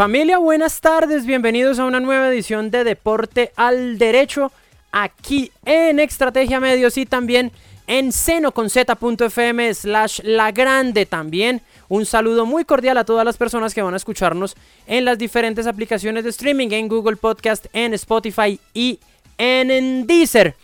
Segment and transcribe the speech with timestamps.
[0.00, 4.50] Familia, buenas tardes, bienvenidos a una nueva edición de Deporte al Derecho,
[4.92, 7.52] aquí en Estrategia Medios y también
[7.86, 11.60] en seno.z.fm slash la grande también.
[11.90, 15.66] Un saludo muy cordial a todas las personas que van a escucharnos en las diferentes
[15.66, 19.00] aplicaciones de streaming, en Google Podcast, en Spotify y
[19.36, 20.54] en Deezer.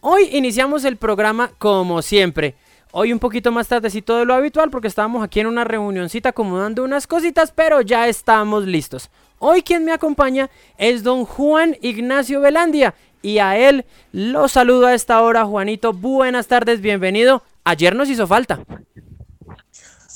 [0.00, 2.54] Hoy iniciamos el programa como siempre
[2.98, 6.82] Hoy un poquito más tardecito de lo habitual porque estábamos aquí en una reunioncita acomodando
[6.82, 9.10] unas cositas, pero ya estamos listos.
[9.38, 14.94] Hoy quien me acompaña es don Juan Ignacio Velandia y a él lo saludo a
[14.94, 15.44] esta hora.
[15.44, 17.42] Juanito, buenas tardes, bienvenido.
[17.64, 18.60] Ayer nos hizo falta.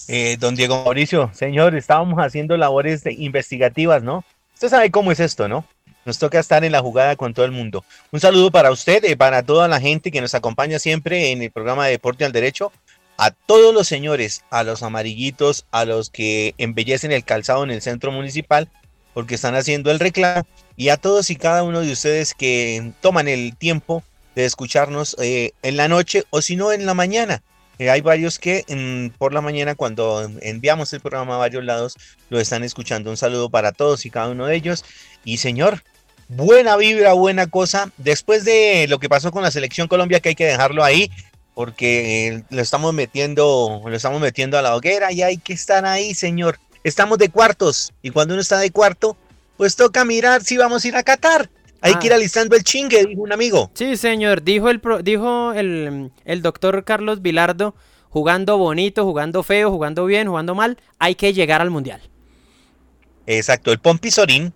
[0.09, 4.25] Eh, don Diego Mauricio, señor, estábamos haciendo labores investigativas, ¿no?
[4.55, 5.67] Usted sabe cómo es esto, ¿no?
[6.05, 7.85] Nos toca estar en la jugada con todo el mundo.
[8.11, 11.51] Un saludo para usted, y para toda la gente que nos acompaña siempre en el
[11.51, 12.73] programa de Deporte al Derecho,
[13.19, 17.83] a todos los señores, a los amarillitos, a los que embellecen el calzado en el
[17.83, 18.71] centro municipal,
[19.13, 23.29] porque están haciendo el reclamo, y a todos y cada uno de ustedes que toman
[23.29, 24.03] el tiempo
[24.35, 27.43] de escucharnos eh, en la noche o si no en la mañana.
[27.79, 31.97] Eh, hay varios que mm, por la mañana cuando enviamos el programa a varios lados
[32.29, 33.11] lo están escuchando.
[33.11, 34.85] Un saludo para todos y cada uno de ellos.
[35.25, 35.83] Y señor,
[36.31, 37.91] buena vibra, buena cosa.
[37.99, 41.11] Después de lo que pasó con la selección Colombia, que hay que dejarlo ahí,
[41.55, 45.85] porque eh, lo estamos metiendo, lo estamos metiendo a la hoguera y hay que estar
[45.85, 46.59] ahí, señor.
[46.85, 49.17] Estamos de cuartos y cuando uno está de cuarto,
[49.57, 51.51] pues toca mirar si vamos a ir a Qatar.
[51.83, 52.17] Hay que ir ah.
[52.17, 53.71] alistando el chingue, dijo un amigo.
[53.75, 57.75] Sí, señor, dijo el, dijo el, el doctor Carlos Vilardo,
[58.11, 62.01] jugando bonito, jugando feo, jugando bien, jugando mal, hay que llegar al mundial.
[63.27, 64.53] Exacto, el Pompi Sorín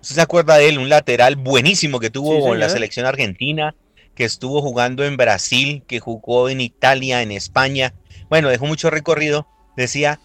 [0.00, 0.78] ¿Usted se acuerda de él?
[0.78, 3.74] Un lateral buenísimo que tuvo en la selección argentina,
[4.14, 7.94] que estuvo jugando en Brasil, que jugó en Italia, en España.
[8.28, 9.46] Bueno, dejó mucho recorrido.
[9.76, 10.20] Decía,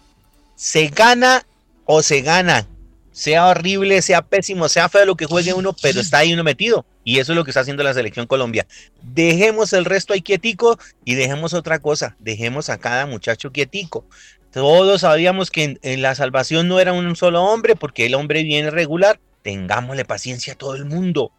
[0.54, 1.46] se gana
[1.84, 2.66] o se gana.
[3.12, 6.84] Sea horrible, sea pésimo, sea feo lo que juegue uno, pero está ahí uno metido.
[7.04, 8.66] Y eso es lo que está haciendo la selección Colombia.
[9.02, 12.16] Dejemos el resto ahí quietico y dejemos otra cosa.
[12.18, 14.06] Dejemos a cada muchacho quietico.
[14.52, 18.70] Todos sabíamos que en la salvación no era un solo hombre, porque el hombre viene
[18.70, 21.30] regular, Tengámosle paciencia a todo el mundo.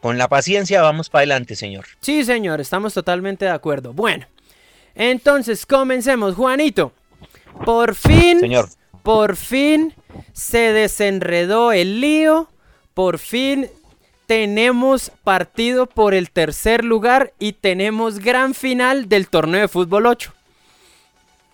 [0.00, 1.86] Con la paciencia vamos para adelante, señor.
[2.00, 3.92] Sí, señor, estamos totalmente de acuerdo.
[3.92, 4.26] Bueno,
[4.96, 6.92] entonces comencemos, Juanito.
[7.64, 8.68] Por fin, señor.
[9.04, 9.94] por fin
[10.32, 12.48] se desenredó el lío.
[12.94, 13.70] Por fin
[14.26, 20.34] tenemos partido por el tercer lugar y tenemos gran final del torneo de fútbol 8.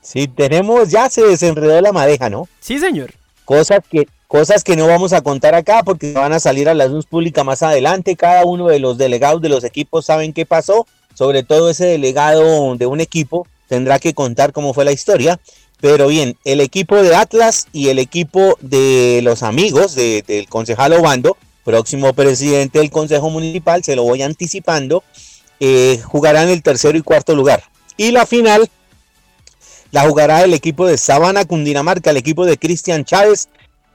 [0.00, 2.48] Sí, tenemos, ya se desenredó la madeja, ¿no?
[2.60, 3.12] Sí, señor.
[3.44, 6.86] Cosa que Cosas que no vamos a contar acá porque van a salir a la
[6.86, 8.14] luz pública más adelante.
[8.14, 10.86] Cada uno de los delegados de los equipos saben qué pasó.
[11.14, 15.40] Sobre todo ese delegado de un equipo tendrá que contar cómo fue la historia.
[15.80, 21.38] Pero bien, el equipo de Atlas y el equipo de los amigos del concejal Obando,
[21.64, 25.04] próximo presidente del Consejo Municipal, se lo voy anticipando,
[25.58, 27.62] eh, jugarán el tercero y cuarto lugar.
[27.96, 28.68] Y la final
[29.90, 33.48] la jugará el equipo de Sabana Cundinamarca, el equipo de Cristian Chávez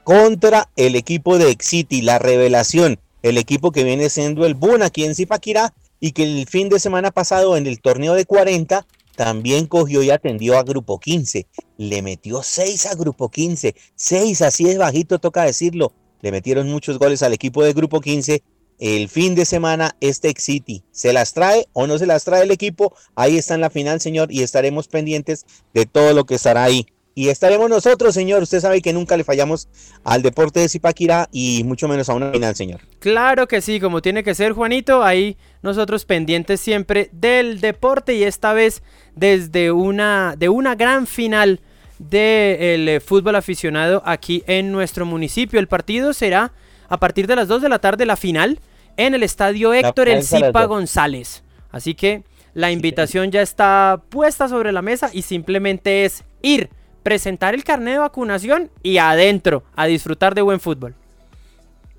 [0.04, 5.04] contra el equipo de Exiti, la revelación, el equipo que viene siendo el Boom aquí
[5.04, 9.66] en Zipaquirá y que el fin de semana pasado en el torneo de 40 también
[9.66, 11.46] cogió y atendió a Grupo 15.
[11.78, 13.74] Le metió 6 a Grupo 15.
[13.94, 15.92] 6, así es bajito, toca decirlo.
[16.20, 18.42] Le metieron muchos goles al equipo de Grupo 15.
[18.78, 22.50] El fin de semana este City se las trae o no se las trae el
[22.50, 22.94] equipo.
[23.14, 26.86] Ahí está en la final, señor, y estaremos pendientes de todo lo que estará ahí
[27.14, 28.42] y estaremos nosotros, señor.
[28.42, 29.68] Usted sabe que nunca le fallamos
[30.02, 32.80] al deporte de Zipaquirá y mucho menos a una final, señor.
[32.98, 35.02] Claro que sí, como tiene que ser, Juanito.
[35.02, 38.82] Ahí nosotros pendientes siempre del deporte y esta vez
[39.14, 41.60] desde una, de una gran final
[41.98, 45.60] del eh, fútbol aficionado aquí en nuestro municipio.
[45.60, 46.52] El partido será
[46.88, 48.58] a partir de las 2 de la tarde la final
[48.96, 51.44] en el estadio Héctor El Zipa González.
[51.70, 52.24] Así que
[52.54, 56.70] la invitación ya está puesta sobre la mesa y simplemente es ir
[57.04, 60.96] presentar el carnet de vacunación y adentro a disfrutar de buen fútbol.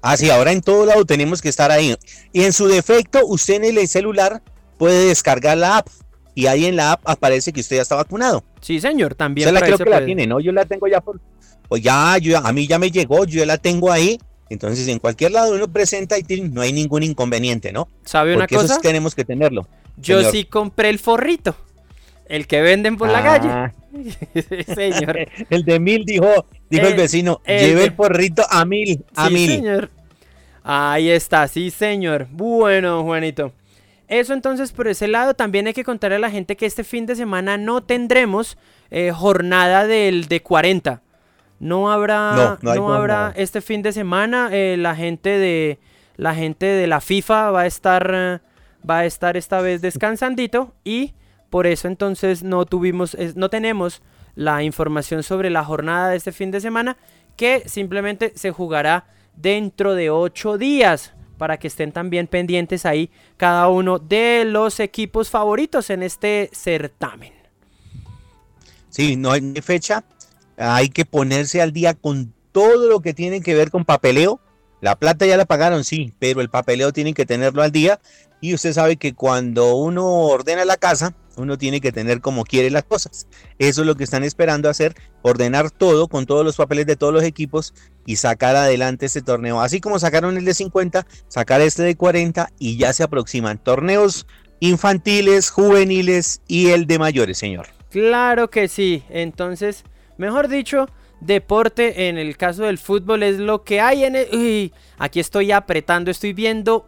[0.01, 1.95] Ah, sí, ahora en todo lado tenemos que estar ahí.
[2.33, 4.41] Y en su defecto, usted en el celular
[4.77, 5.87] puede descargar la app
[6.33, 8.43] y ahí en la app aparece que usted ya está vacunado.
[8.59, 9.47] Sí, señor, también.
[9.47, 10.41] Usted la creo que la tiene, ¿no?
[10.41, 11.21] Yo la tengo ya por...
[11.69, 14.19] Pues ya, yo, a mí ya me llegó, yo ya la tengo ahí.
[14.49, 17.87] Entonces, en cualquier lado uno presenta y no hay ningún inconveniente, ¿no?
[18.03, 18.73] ¿Sabe una cosa?
[18.73, 19.67] Eso tenemos que tenerlo.
[19.97, 21.55] Yo sí compré el forrito.
[22.27, 23.49] El que venden por la calle.
[23.49, 23.71] Ah.
[24.75, 25.17] señor.
[25.49, 29.89] El de mil dijo, dijo el, vecino, lleve el forrito a mil, a sí, señor.
[30.63, 32.27] Ahí está, sí, señor.
[32.31, 33.53] Bueno, Juanito.
[34.07, 37.05] Eso entonces por ese lado también hay que contarle a la gente que este fin
[37.05, 38.57] de semana no tendremos
[38.91, 41.01] eh, jornada del de 40.
[41.59, 44.49] No habrá, no, habrá este fin de semana.
[44.51, 45.79] Eh, la gente de
[46.17, 48.41] la gente de la FIFA va a estar
[48.87, 51.13] va a estar esta vez descansandito y
[51.55, 54.01] por eso entonces no tuvimos no tenemos
[54.35, 56.97] la información sobre la jornada de este fin de semana
[57.37, 59.07] que simplemente se jugará
[59.37, 65.29] dentro de ocho días para que estén también pendientes ahí cada uno de los equipos
[65.29, 67.31] favoritos en este certamen.
[68.89, 70.03] Sí, no hay fecha,
[70.57, 74.41] hay que ponerse al día con todo lo que tiene que ver con papeleo.
[74.81, 78.01] La plata ya la pagaron, sí, pero el papeleo tienen que tenerlo al día.
[78.41, 82.69] Y usted sabe que cuando uno ordena la casa, uno tiene que tener como quiere
[82.69, 83.27] las cosas.
[83.59, 87.13] Eso es lo que están esperando hacer, ordenar todo con todos los papeles de todos
[87.13, 87.73] los equipos
[88.05, 89.61] y sacar adelante este torneo.
[89.61, 94.27] Así como sacaron el de 50, sacar este de 40 y ya se aproximan torneos
[94.59, 97.67] infantiles, juveniles y el de mayores, señor.
[97.89, 99.03] Claro que sí.
[99.09, 99.83] Entonces,
[100.17, 100.87] mejor dicho,
[101.21, 104.27] deporte en el caso del fútbol es lo que hay en el...
[104.33, 106.87] Uy, aquí estoy apretando, estoy viendo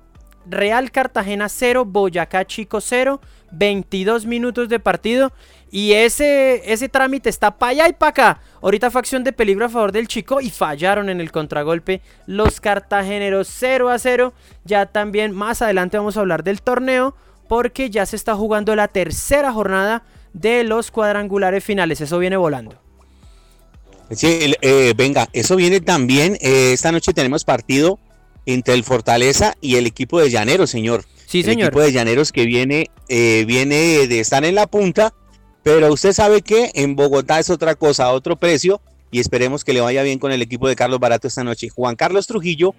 [0.49, 3.21] Real Cartagena 0, Boyacá Chico 0,
[3.51, 5.31] 22 minutos de partido.
[5.69, 8.41] Y ese, ese trámite está para allá y para acá.
[8.61, 12.61] Ahorita fue acción de peligro a favor del Chico y fallaron en el contragolpe los
[12.61, 14.33] cartageneros 0 a 0.
[14.63, 17.15] Ya también más adelante vamos a hablar del torneo
[17.47, 20.03] porque ya se está jugando la tercera jornada
[20.33, 22.01] de los cuadrangulares finales.
[22.01, 22.79] Eso viene volando.
[24.11, 26.37] Sí, eh, venga, eso viene también.
[26.39, 27.99] Eh, esta noche tenemos partido
[28.45, 31.03] entre el Fortaleza y el equipo de Llaneros, señor.
[31.27, 31.59] Sí, señor.
[31.59, 35.13] El equipo de Llaneros que viene, eh, viene de estar en la punta,
[35.61, 38.79] pero usted sabe que en Bogotá es otra cosa, otro precio,
[39.11, 41.67] y esperemos que le vaya bien con el equipo de Carlos Barato esta noche.
[41.67, 42.73] Juan Carlos Trujillo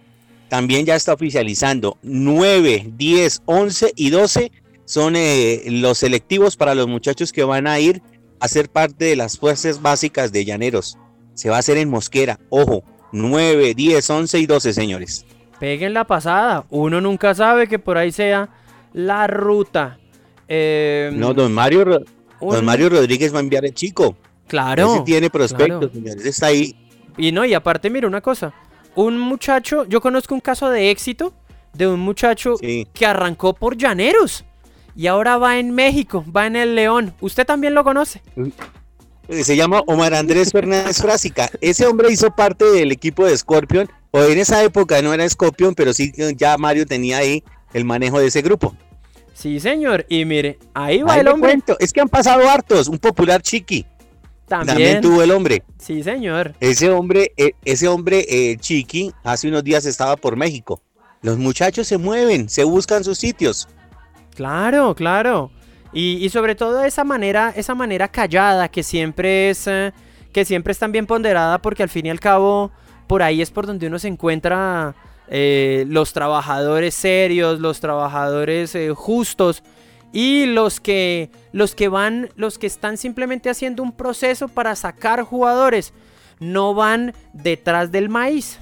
[0.48, 4.50] también ya está oficializando 9, 10, 11 y 12
[4.86, 8.00] son eh, los selectivos para los muchachos que van a ir
[8.40, 10.96] a ser parte de las fuerzas básicas de Llaneros.
[11.34, 15.26] Se va a hacer en Mosquera, ojo, 9, 10, 11 y 12, señores.
[15.58, 16.64] Peguen la pasada.
[16.70, 18.48] Uno nunca sabe que por ahí sea
[18.92, 19.98] la ruta.
[20.46, 22.04] Em, no, don Mario,
[22.40, 24.16] don Mario Rodríguez va a enviar el chico.
[24.46, 24.94] Claro.
[24.94, 26.24] Ese tiene prospectos, señores.
[26.24, 26.74] Está ahí.
[27.16, 28.52] Y no, y aparte, mira una cosa.
[28.94, 31.34] Un muchacho, yo conozco un caso de éxito
[31.74, 34.44] de un muchacho que arrancó por Llaneros
[34.96, 37.14] y ahora va en México, va en el León.
[37.20, 38.22] ¿Usted también lo conoce?
[39.30, 41.50] Se llama Omar Andrés Fernández Frásica.
[41.60, 45.74] Ese hombre hizo parte del equipo de Scorpion o en esa época no era Scorpion,
[45.74, 48.74] pero sí ya Mario tenía ahí el manejo de ese grupo.
[49.34, 50.04] Sí, señor.
[50.08, 51.56] Y mire, ahí va el hombre.
[51.78, 52.88] Es que han pasado hartos.
[52.88, 53.86] Un popular chiqui.
[54.48, 55.62] También, tuvo el hombre.
[55.78, 56.54] Sí, señor.
[56.58, 60.80] Ese hombre, eh, ese hombre eh, chiqui, hace unos días estaba por México.
[61.20, 63.68] Los muchachos se mueven, se buscan sus sitios.
[64.34, 65.50] Claro, claro.
[65.92, 69.92] Y, sobre todo esa manera, esa manera callada que siempre es, eh,
[70.32, 72.72] que siempre es tan bien ponderada, porque al fin y al cabo
[73.08, 74.94] por ahí es por donde uno se encuentra
[75.28, 79.62] eh, los trabajadores serios, los trabajadores eh, justos
[80.12, 85.22] y los que, los que van, los que están simplemente haciendo un proceso para sacar
[85.22, 85.92] jugadores,
[86.38, 88.58] no van detrás del maíz.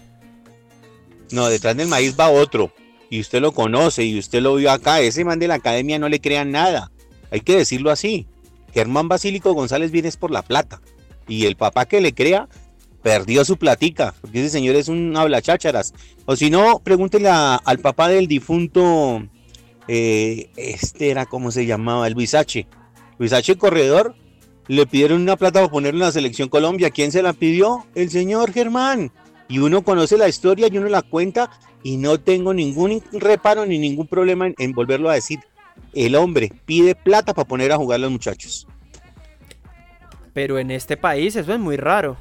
[1.31, 2.73] No, detrás del maíz va otro.
[3.11, 5.01] Y usted lo conoce y usted lo vio acá.
[5.01, 6.91] Ese man de la academia no le crean nada.
[7.31, 8.27] Hay que decirlo así.
[8.73, 10.81] Germán Basílico González viene por la plata.
[11.29, 12.49] Y el papá que le crea
[13.07, 15.95] perdió su platica, porque ese señor es un habla chácharas.
[16.25, 19.23] O si no, pregúntele al papá del difunto,
[19.87, 22.67] eh, este era como se llamaba, el Luis H.
[23.21, 23.57] Luis H.
[23.59, 24.17] Corredor,
[24.67, 26.91] le pidieron una plata para ponerlo en la selección Colombia.
[26.91, 27.87] ¿Quién se la pidió?
[27.95, 29.13] El señor Germán.
[29.49, 31.49] Y uno conoce la historia y uno la cuenta
[31.85, 35.39] y no tengo ningún reparo ni ningún problema en, en volverlo a decir.
[35.95, 38.67] El hombre pide plata para poner a jugar a los muchachos.
[40.35, 42.17] Pero en este país eso es muy raro.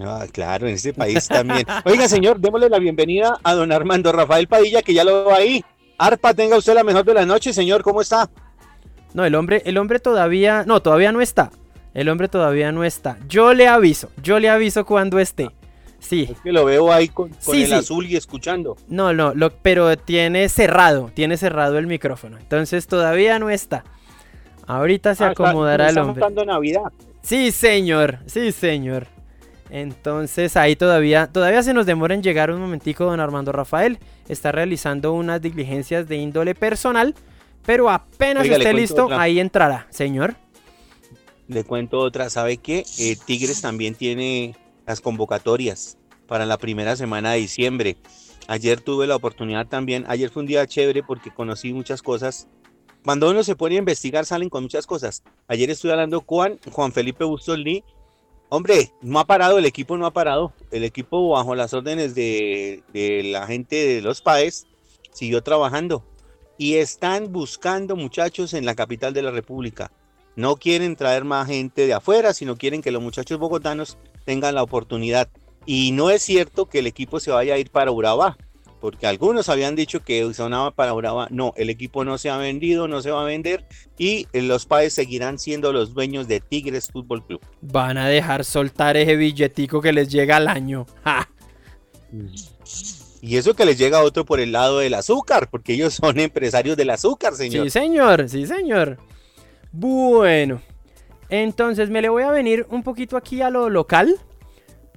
[0.00, 1.64] Ah, claro, en este país también.
[1.84, 5.64] Oiga, señor, démosle la bienvenida a don Armando Rafael Padilla, que ya lo veo ahí.
[5.98, 8.30] Arpa, tenga usted la mejor de la noche, señor, ¿cómo está?
[9.14, 11.50] No, el hombre, el hombre todavía, no, todavía no está.
[11.94, 13.18] El hombre todavía no está.
[13.28, 15.50] Yo le aviso, yo le aviso cuando esté.
[15.98, 16.28] Sí.
[16.30, 18.76] Es que lo veo ahí con, el azul y escuchando.
[18.86, 22.38] No, no, pero tiene cerrado, tiene cerrado el micrófono.
[22.38, 23.82] Entonces todavía no está.
[24.68, 26.20] Ahorita se Ah, está- acomodará el está hombre.
[26.20, 26.92] montando Navidad.
[27.22, 28.18] Sí, señor.
[28.26, 29.08] Sí, señor.
[29.70, 33.98] Entonces ahí todavía, todavía se nos demora en llegar un momentico don Armando Rafael.
[34.28, 37.14] Está realizando unas diligencias de índole personal,
[37.64, 39.20] pero apenas Oiga, esté listo, otra.
[39.20, 40.34] ahí entrará, señor.
[41.48, 42.84] Le cuento otra, ¿sabe qué?
[42.98, 44.54] Eh, Tigres también tiene
[44.86, 45.96] las convocatorias
[46.26, 47.96] para la primera semana de diciembre.
[48.46, 52.48] Ayer tuve la oportunidad también, ayer fue un día chévere porque conocí muchas cosas.
[53.04, 55.22] Cuando uno se pone a investigar salen con muchas cosas.
[55.46, 57.84] Ayer estuve hablando con Juan Felipe Bustos Lee.
[58.50, 60.52] Hombre, no ha parado, el equipo no ha parado.
[60.70, 64.66] El equipo bajo las órdenes de, de la gente de los PAES
[65.12, 66.04] siguió trabajando.
[66.56, 69.92] Y están buscando muchachos en la capital de la República.
[70.34, 74.62] No quieren traer más gente de afuera, sino quieren que los muchachos bogotanos tengan la
[74.62, 75.28] oportunidad.
[75.66, 78.38] Y no es cierto que el equipo se vaya a ir para Urabá,
[78.80, 81.28] porque algunos habían dicho que sonaba para Urabá.
[81.30, 83.64] No, el equipo no se ha vendido, no se va a vender
[83.96, 87.40] y eh, los padres seguirán siendo los dueños de Tigres Fútbol Club.
[87.60, 90.86] Van a dejar soltar ese billetico que les llega al año.
[91.04, 91.28] ¡Ja!
[93.20, 96.18] Y eso que les llega a otro por el lado del azúcar, porque ellos son
[96.20, 97.64] empresarios del azúcar, señor.
[97.64, 98.98] Sí, señor, sí, señor.
[99.72, 100.62] Bueno,
[101.28, 104.16] entonces me le voy a venir un poquito aquí a lo local,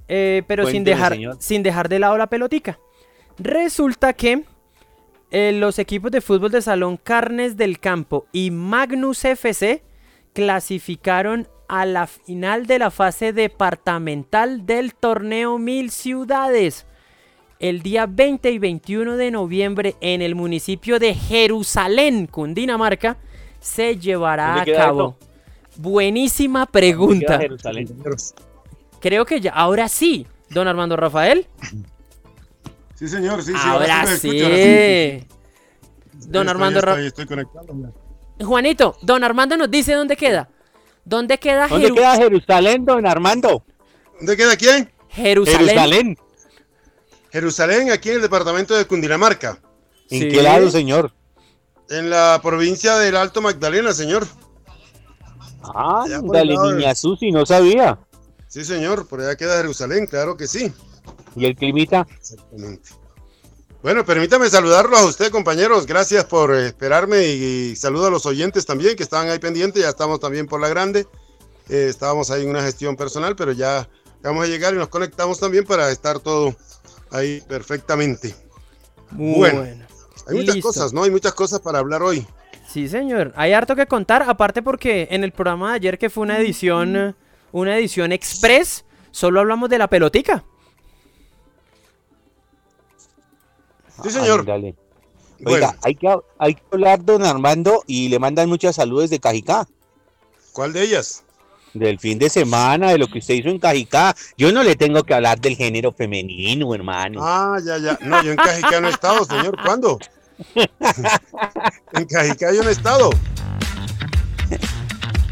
[0.08, 1.36] eh, pero sin dejar, señor.
[1.40, 2.78] sin dejar de lado la pelotica.
[3.38, 4.44] Resulta que
[5.30, 9.82] eh, los equipos de fútbol de salón Carnes del Campo y Magnus FC
[10.34, 16.86] clasificaron a la final de la fase departamental del torneo Mil Ciudades.
[17.60, 23.16] El día 20 y 21 de noviembre en el municipio de Jerusalén, Cundinamarca,
[23.58, 25.16] se llevará ¿Dónde a cabo.
[25.76, 27.38] Buenísima pregunta.
[27.38, 27.88] Jerusalén.
[29.00, 31.46] Creo que ya, ahora sí, don Armando Rafael.
[33.02, 33.58] Sí, señor, sí, sí.
[33.64, 34.12] ahora sí.
[34.28, 35.26] escucho, ahora sí.
[36.12, 37.66] Don Estoy- Armando estoy, estoy conectado.
[38.38, 38.46] ya.
[38.46, 40.48] Juanito, don Armando nos dice dónde queda.
[41.04, 43.64] ¿Dónde queda ¿Dónde Jeru- queda Jerusalén, don Armando?
[44.18, 44.92] ¿Dónde queda quién?
[45.08, 45.58] Jerusalén?
[45.68, 46.18] Jerusalén.
[47.32, 49.58] Jerusalén, aquí en el departamento de Cundinamarca,
[50.08, 50.28] ¿En Sí.
[50.28, 51.12] qué lado, señor?
[51.90, 54.26] en la provincia del Alto Magdalena, señor.
[55.74, 57.98] Ah, dale, niña Susi, no sabía.
[58.46, 60.72] Sí, señor, por allá queda Jerusalén, claro que sí.
[61.36, 62.06] ¿Y el climita?
[62.18, 62.90] Exactamente.
[63.82, 65.86] Bueno, permítame saludarlos a usted, compañeros.
[65.86, 69.82] Gracias por eh, esperarme y, y saludo a los oyentes también que estaban ahí pendientes.
[69.82, 71.06] Ya estamos también por la grande.
[71.68, 73.88] Eh, estábamos ahí en una gestión personal, pero ya
[74.22, 76.54] vamos a llegar y nos conectamos también para estar todo
[77.10, 78.34] ahí perfectamente.
[79.10, 79.86] Bueno, Bueno.
[80.28, 80.68] Hay muchas Listo.
[80.68, 81.02] cosas, ¿no?
[81.02, 82.24] Hay muchas cosas para hablar hoy.
[82.68, 83.32] sí, señor.
[83.34, 87.16] Hay harto que contar, aparte porque en el programa de ayer que fue una edición,
[87.50, 90.44] una edición express, solo hablamos de la pelotica.
[94.02, 94.44] Sí, señor.
[94.44, 94.74] Dale.
[95.40, 99.18] Bueno, Oiga, hay que, hay que hablar, don Armando, y le mandan muchas saludos de
[99.18, 99.66] Cajicá.
[100.52, 101.24] ¿cuál de ellas?
[101.74, 104.14] Del fin de semana, de lo que usted hizo en Cajicá.
[104.36, 107.20] Yo no le tengo que hablar del género femenino, hermano.
[107.22, 107.98] Ah, ya, ya.
[108.02, 109.56] No, yo en Cajicá no he estado, señor.
[109.64, 109.98] ¿Cuándo?
[111.94, 113.10] en Cajicá yo no he estado.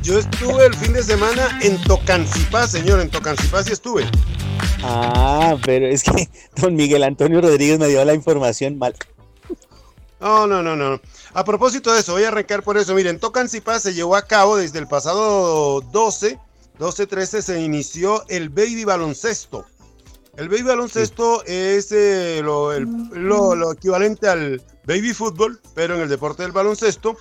[0.03, 3.01] Yo estuve el fin de semana en Tocancipá, señor.
[3.01, 4.07] En Tocancipá sí estuve.
[4.83, 8.95] Ah, pero es que don Miguel Antonio Rodríguez me dio la información mal.
[10.21, 11.01] No, no, no, no.
[11.33, 12.95] A propósito de eso, voy a arrancar por eso.
[12.95, 16.39] Miren, Tocancipá se llevó a cabo desde el pasado 12,
[16.79, 19.67] 12-13 se inició el baby baloncesto.
[20.37, 26.01] El baby baloncesto es eh, lo, el- lo- lo equivalente al baby fútbol, pero en
[26.03, 27.17] el deporte del baloncesto,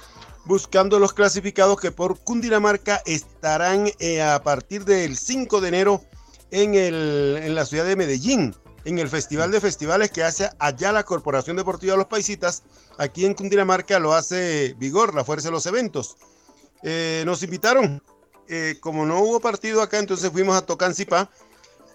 [0.50, 6.02] buscando los clasificados que por Cundinamarca estarán eh, a partir del 5 de enero
[6.50, 10.92] en, el, en la ciudad de Medellín, en el Festival de Festivales que hace allá
[10.92, 12.64] la Corporación Deportiva Los Paisitas.
[12.98, 16.18] Aquí en Cundinamarca lo hace Vigor, la fuerza de los eventos.
[16.82, 18.02] Eh, nos invitaron,
[18.48, 21.30] eh, como no hubo partido acá, entonces fuimos a Tocancipá.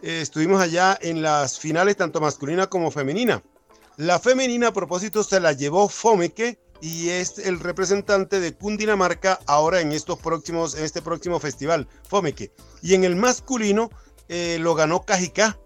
[0.01, 3.43] Eh, estuvimos allá en las finales, tanto masculina como femenina.
[3.97, 9.81] La femenina, a propósito, se la llevó Fomeque y es el representante de Cundinamarca ahora
[9.81, 12.53] en estos próximos, en este próximo festival, Fomeque.
[12.83, 13.89] Y en el masculino
[14.29, 15.59] eh, lo ganó Cajicá,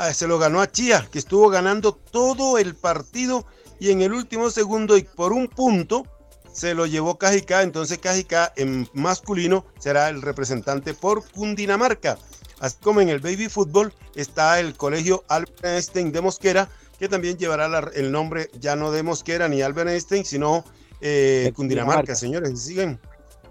[0.00, 3.44] Ah, se lo ganó a Chía, que estuvo ganando todo el partido
[3.80, 6.06] y en el último segundo y por un punto
[6.52, 7.62] se lo llevó Cajicá.
[7.62, 12.16] Entonces Cajicá en masculino será el representante por Cundinamarca.
[12.60, 17.68] Así como en el baby fútbol está el colegio Albert de Mosquera, que también llevará
[17.68, 20.64] la- el nombre ya no de Mosquera ni Albert Einstein, sino
[21.00, 22.60] eh, Cundinamarca, señores.
[22.60, 22.98] Siguen,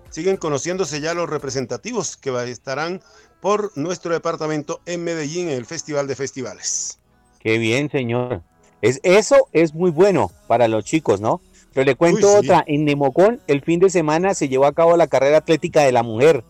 [0.10, 3.01] siguen conociéndose ya los representativos que estarán
[3.39, 7.00] por nuestro departamento en Medellín en el Festival de Festivales.
[7.39, 8.42] Qué bien, señor.
[8.82, 11.42] Es, eso es muy bueno para los chicos, ¿no?
[11.74, 15.08] Pero le cuento otra, en Nemocón el fin de semana se llevó a cabo la
[15.08, 16.44] carrera atlética de la mujer.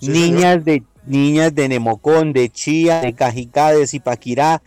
[0.00, 4.62] niñas de niñas de Nemocón, de Chía, de Cajicá, de Zipaquirá.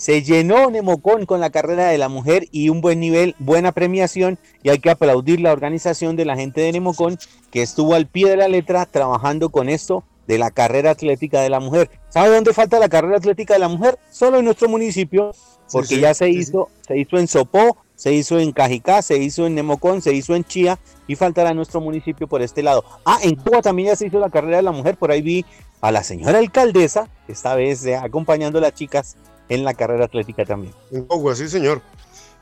[0.00, 4.38] Se llenó Nemocón con la carrera de la mujer y un buen nivel, buena premiación.
[4.62, 7.18] Y hay que aplaudir la organización de la gente de Nemocón
[7.50, 11.50] que estuvo al pie de la letra trabajando con esto de la carrera atlética de
[11.50, 11.90] la mujer.
[12.08, 13.98] ¿Sabe dónde falta la carrera atlética de la mujer?
[14.10, 15.32] Solo en nuestro municipio,
[15.70, 19.54] porque ya se hizo, se hizo en Sopó, se hizo en Cajicá, se hizo en
[19.54, 20.78] Nemocón, se hizo en Chía
[21.08, 22.86] y faltará nuestro municipio por este lado.
[23.04, 25.44] Ah, en Cuba también ya se hizo la carrera de la mujer, por ahí vi
[25.82, 29.18] a la señora alcaldesa, esta vez eh, acompañando a las chicas
[29.50, 30.72] en la carrera atlética también.
[30.90, 31.82] En Cuba, sí señor.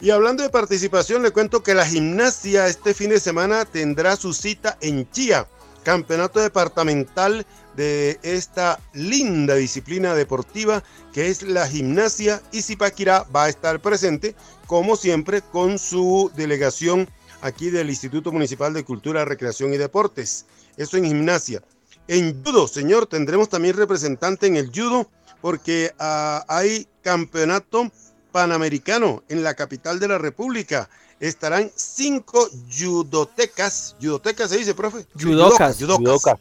[0.01, 4.33] Y hablando de participación, le cuento que la gimnasia este fin de semana tendrá su
[4.33, 5.49] cita en Chía,
[5.83, 13.49] campeonato departamental de esta linda disciplina deportiva que es la gimnasia y Zipaquirá va a
[13.49, 14.35] estar presente
[14.67, 17.09] como siempre con su delegación
[17.41, 20.45] aquí del Instituto Municipal de Cultura, Recreación y Deportes.
[20.77, 21.63] Esto en gimnasia.
[22.09, 25.09] En judo, señor, tendremos también representante en el judo
[25.41, 27.91] porque uh, hay campeonato
[28.33, 30.89] panamericano en la capital de la República.
[31.21, 35.07] Estarán cinco judotecas, judotecas se dice, profe.
[35.21, 35.79] Judocas.
[35.79, 36.39] Judocas.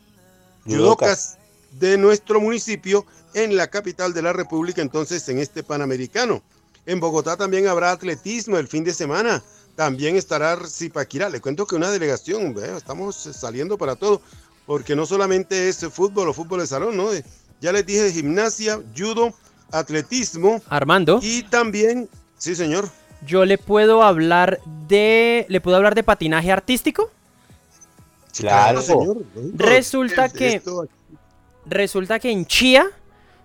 [0.65, 1.37] Judocas
[1.79, 6.41] de nuestro municipio en la capital de la República, entonces en este Panamericano.
[6.85, 9.43] En Bogotá también habrá atletismo el fin de semana.
[9.75, 11.29] También estará Zipaquirá.
[11.29, 14.21] Le cuento que una delegación, estamos saliendo para todo
[14.67, 17.09] porque no solamente es fútbol o fútbol de salón, ¿no?
[17.61, 19.33] Ya les dije gimnasia, judo,
[19.71, 20.61] atletismo.
[20.69, 21.19] Armando.
[21.21, 22.89] Y también, sí, señor.
[23.25, 27.11] Yo le puedo hablar de, le puedo hablar de patinaje artístico.
[28.37, 29.23] Claro, señor.
[29.55, 30.61] Resulta que,
[31.65, 32.85] resulta que en Chía,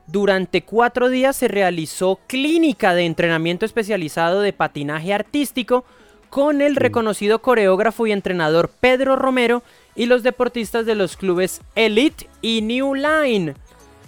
[0.06, 5.84] durante cuatro días se realizó clínica de entrenamiento especializado de patinaje artístico
[6.28, 9.62] con el reconocido coreógrafo y entrenador Pedro Romero
[9.94, 13.54] y los deportistas de los clubes Elite y New Line.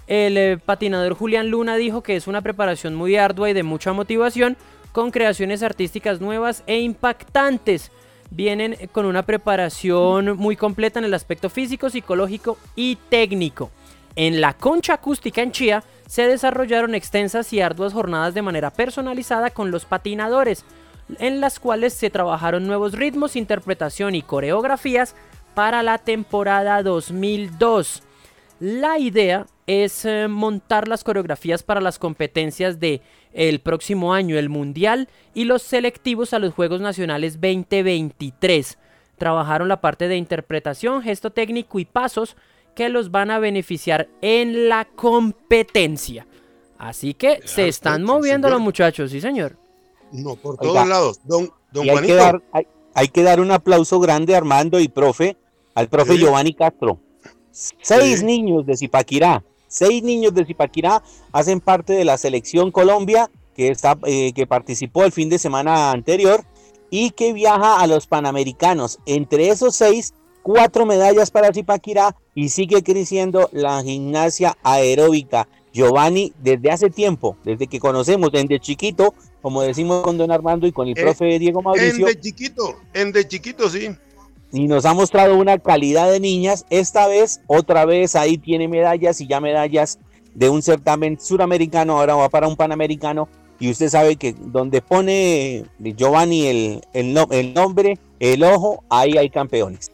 [0.07, 3.93] El eh, patinador Julián Luna dijo que es una preparación muy ardua y de mucha
[3.93, 4.57] motivación,
[4.93, 7.91] con creaciones artísticas nuevas e impactantes.
[8.31, 13.71] Vienen con una preparación muy completa en el aspecto físico, psicológico y técnico.
[14.17, 19.51] En la concha acústica en Chía se desarrollaron extensas y arduas jornadas de manera personalizada
[19.51, 20.65] con los patinadores,
[21.19, 25.17] en las cuales se trabajaron nuevos ritmos, interpretación y coreografías
[25.55, 28.03] para la temporada 2002.
[28.61, 33.01] La idea es eh, montar las coreografías para las competencias de
[33.33, 38.79] el próximo año, el Mundial y los selectivos a los Juegos Nacionales 2023.
[39.19, 42.37] Trabajaron la parte de interpretación, gesto técnico y pasos
[42.75, 46.27] que los van a beneficiar en la competencia.
[46.79, 49.57] Así que se están moviendo los muchachos, sí señor.
[50.13, 51.21] No, por todos lados.
[51.25, 52.43] Don, don hay, que dar,
[52.95, 55.37] hay que dar un aplauso grande Armando y profe
[55.75, 57.01] al profe Giovanni Castro.
[57.51, 63.69] Seis niños de Zipaquirá, seis niños de Zipaquirá hacen parte de la selección Colombia que,
[63.69, 66.45] está, eh, que participó el fin de semana anterior
[66.91, 69.01] y que viaja a los Panamericanos.
[69.05, 75.49] Entre esos seis, cuatro medallas para Zipaquirá y sigue creciendo la gimnasia aeróbica.
[75.73, 80.73] Giovanni, desde hace tiempo, desde que conocemos, desde chiquito, como decimos con don Armando y
[80.73, 82.07] con el eh, profe Diego Mauricio.
[82.07, 83.91] En de chiquito, en de chiquito, sí
[84.55, 86.65] y nos ha mostrado una calidad de niñas.
[86.71, 89.99] Esta vez, otra vez, ahí tiene medallas y ya medallas
[90.33, 93.29] de un certamen suramericano, ahora va para un panamericano.
[93.59, 99.91] Y usted sabe que donde pone Giovanni el, el, nombre, el ojo, ahí hay campeones.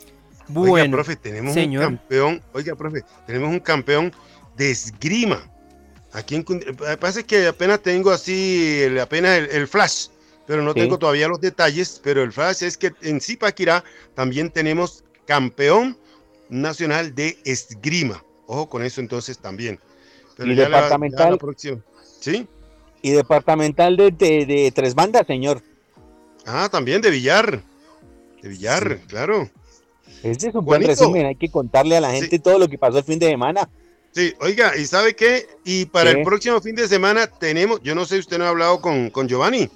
[0.49, 4.13] Bueno, oiga, profe, tenemos un campeón, oiga, profe, tenemos un campeón
[4.57, 5.43] de esgrima.
[6.13, 6.45] Aquí en
[6.99, 10.09] parece que apenas tengo así, apenas el flash
[10.51, 13.85] pero no tengo todavía los detalles, pero el flash es que en Zipaquirá
[14.17, 15.97] también tenemos campeón
[16.49, 18.25] nacional de esgrima.
[18.47, 19.79] Ojo con eso entonces también.
[20.41, 21.39] y departamental.
[22.21, 22.49] ¿Sí?
[23.01, 25.63] Y departamental de, tres bandas, señor.
[26.45, 27.63] Ah, también de Villar.
[28.43, 29.49] De Villar, claro.
[30.25, 32.99] Ese es un buen resumen, hay que contarle a la gente todo lo que pasó
[32.99, 33.71] el fin de semana.
[34.11, 35.47] Sí, oiga, ¿y sabe qué?
[35.65, 38.81] Y para el próximo fin de semana tenemos, yo no sé, usted no ha hablado
[38.81, 39.71] con, con Giovanni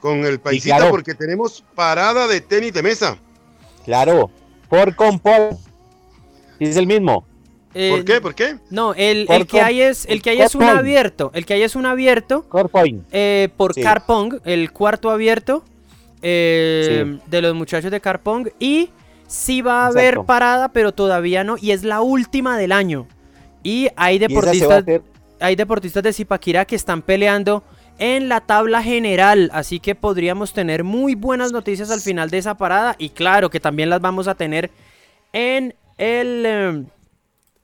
[0.00, 3.18] con el paisita porque tenemos parada de tenis de mesa.
[3.84, 4.30] Claro,
[4.68, 5.56] por compor.
[6.58, 7.24] Es el mismo.
[7.72, 8.20] ¿Por qué?
[8.20, 8.56] ¿Por qué?
[8.70, 11.30] No, el, que hay es el que hay es un abierto.
[11.34, 12.46] El que hay es un abierto.
[13.12, 15.64] Eh, por Carpong, el cuarto abierto
[16.20, 18.48] eh, de los muchachos de Carpong.
[18.58, 18.90] Y
[19.28, 21.56] sí va a haber parada, pero todavía no.
[21.60, 23.06] Y es la última del año.
[23.62, 24.84] Y hay deportistas,
[25.38, 27.62] hay deportistas de Zipaquirá que están peleando
[28.00, 32.56] en la tabla general, así que podríamos tener muy buenas noticias al final de esa
[32.56, 34.70] parada y claro que también las vamos a tener
[35.34, 36.86] en el em,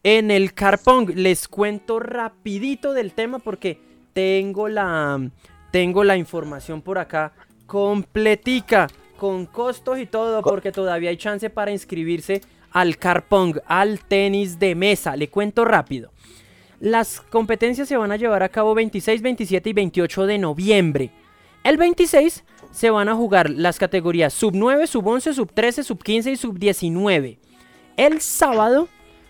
[0.03, 1.09] en el Carpong.
[1.15, 3.81] Les cuento rapidito del tema porque
[4.13, 5.19] tengo la
[5.71, 7.33] tengo la información por acá
[7.67, 14.59] completica con costos y todo porque todavía hay chance para inscribirse al Carpong, al tenis
[14.59, 15.17] de mesa.
[15.17, 16.13] Le cuento rápido.
[16.81, 21.11] Las competencias se van a llevar a cabo 26, 27 y 28 de noviembre.
[21.65, 26.03] El 26 se van a jugar las categorías sub 9, sub 11, sub 13, sub
[26.03, 27.39] 15 y sub 19.
[27.97, 28.89] El sábado,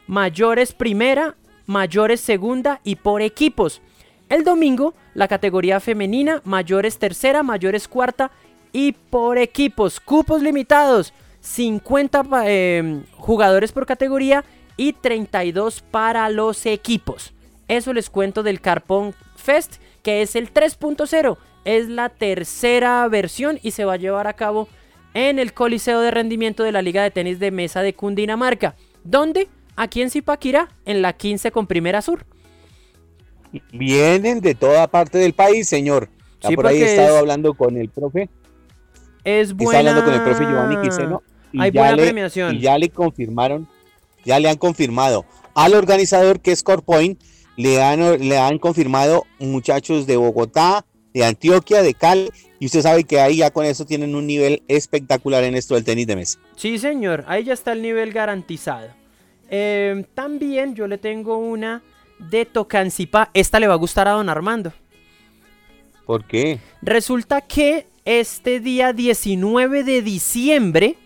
[0.09, 3.81] mayores primera, mayores segunda y por equipos.
[4.29, 8.33] El domingo, la categoría femenina, mayores tercera, mayores cuarta
[8.73, 10.01] y por equipos.
[10.01, 14.45] Cupos limitados, 50 eh, jugadores por categoría
[14.77, 17.33] y 32 para los equipos.
[17.69, 21.37] Eso les cuento del Carpón Fest, que es el 3.0.
[21.65, 24.69] Es la tercera versión y se va a llevar a cabo
[25.15, 28.77] en el Coliseo de Rendimiento de la Liga de Tenis de Mesa de Cundinamarca.
[29.03, 29.49] ¿Dónde?
[29.75, 32.25] Aquí en Zipaquirá, en la 15 con Primera Sur.
[33.73, 36.09] Vienen de toda parte del país, señor.
[36.47, 38.29] sí, por ahí he estado hablando con el profe.
[39.25, 39.81] Es buena.
[39.81, 41.23] Está hablando con el profe Giovanni Quiseno.
[41.59, 42.55] Hay buena premiación.
[42.55, 43.67] Y ya le confirmaron,
[44.25, 45.25] ya le han confirmado
[45.55, 47.21] al organizador que es Corpoint
[47.57, 53.05] le han, le han confirmado muchachos de Bogotá, de Antioquia, de Cali, y usted sabe
[53.05, 56.39] que ahí ya con eso tienen un nivel espectacular en esto del tenis de mesa.
[56.57, 58.89] Sí, señor, ahí ya está el nivel garantizado.
[59.49, 61.83] Em, también yo le tengo una
[62.19, 63.31] de Tocancipá.
[63.35, 64.73] Esta le va a gustar a don Armando.
[66.05, 66.61] ¿Por qué?
[66.83, 70.97] Resulta que este día 19 de diciembre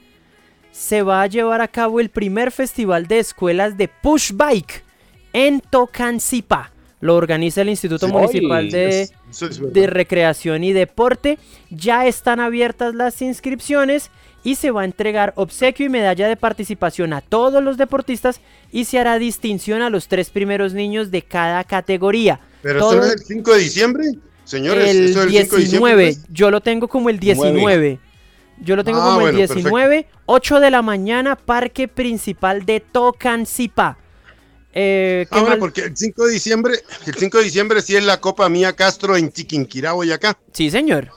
[0.72, 4.84] se va a llevar a cabo el primer festival de escuelas de push bike
[5.32, 6.72] en Tocancipá.
[7.00, 9.08] Lo organiza el Instituto Municipal de,
[9.72, 11.38] de, Recreación y Deporte.
[11.70, 14.10] Ya están abiertas las inscripciones
[14.44, 18.40] y se va a entregar obsequio y medalla de participación a todos los deportistas
[18.70, 22.40] y se hará distinción a los tres primeros niños de cada categoría.
[22.62, 24.04] ¿Pero eso es el 5 de diciembre?
[24.44, 27.98] Señores, el, 19, yo lo tengo como el 19.
[28.62, 33.96] Yo lo tengo ah, como el 19, 8 de la mañana, Parque Principal de Tocancipá.
[34.72, 36.74] Eh, ah, porque el 5 de diciembre,
[37.06, 40.38] el 5 de diciembre sí es la Copa Mía Castro en Chiquinquirá, acá.
[40.52, 41.10] Sí, señor.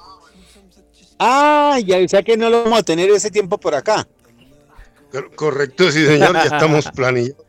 [1.20, 4.08] Ah, ya, o sea que no lo vamos a tener ese tiempo por acá.
[5.36, 7.46] Correcto, sí, señor, ya estamos planillados.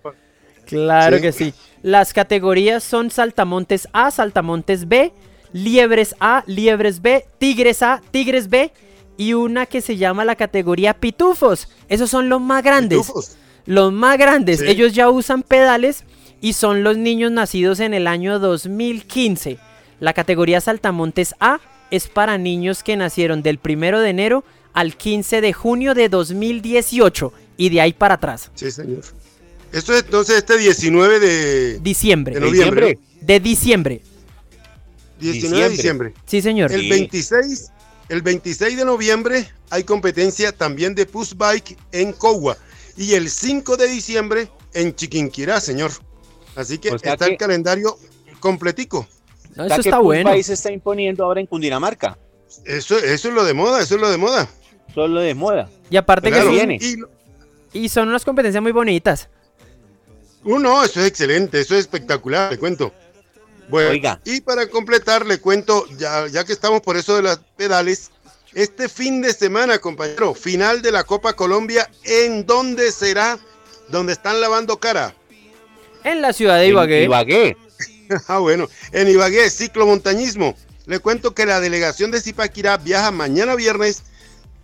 [0.67, 1.55] Claro que sí.
[1.83, 5.13] Las categorías son Saltamontes A, Saltamontes B,
[5.53, 8.73] Liebres A, Liebres B, Tigres A, Tigres B
[9.17, 11.69] y una que se llama la categoría Pitufos.
[11.89, 13.01] Esos son los más grandes.
[13.01, 13.37] Pitufos.
[13.67, 16.05] Los más grandes, ellos ya usan pedales
[16.41, 19.59] y son los niños nacidos en el año 2015.
[20.01, 25.41] La categoría Saltamontes A es para niños que nacieron del 1 de enero al 15
[25.41, 28.51] de junio de 2018 y de ahí para atrás.
[28.55, 29.03] Sí, señor.
[29.73, 32.35] Esto es entonces este 19 de diciembre.
[32.35, 32.99] De noviembre.
[33.21, 34.03] De diciembre.
[35.21, 36.15] 19 de diciembre.
[36.27, 36.71] Sí, señor.
[36.71, 37.71] El 26,
[38.11, 42.59] el 26 de noviembre hay competencia también de push bike en Cogua
[42.97, 45.91] y el 5 de diciembre en Chiquinquirá, señor.
[46.57, 47.99] Así que está el calendario
[48.41, 49.07] completico.
[49.57, 50.31] eso está bueno.
[50.31, 52.19] país se está imponiendo ahora en Cundinamarca.
[52.65, 54.49] Eso, eso es lo de moda, eso es lo de moda.
[54.89, 55.69] Eso es lo de moda.
[55.91, 56.79] Y aparte que viene.
[57.73, 59.29] Y, son unas competencias muy bonitas.
[60.45, 62.93] Uh, no, eso es excelente, eso es espectacular, le cuento.
[63.69, 64.21] Bueno, Oiga.
[64.25, 68.11] y para completar, le cuento, ya, ya que estamos por eso de las pedales,
[68.55, 73.39] este fin de semana, compañero, final de la Copa Colombia, ¿en dónde será?
[73.89, 75.15] ¿Dónde están lavando cara?
[76.05, 77.05] En la ciudad de Ibagué.
[77.05, 77.57] Ibagué.
[78.29, 80.55] ah, bueno, en Ibagué, ciclomontañismo.
[80.87, 84.03] Le cuento que la delegación de Zipaquirá viaja mañana viernes.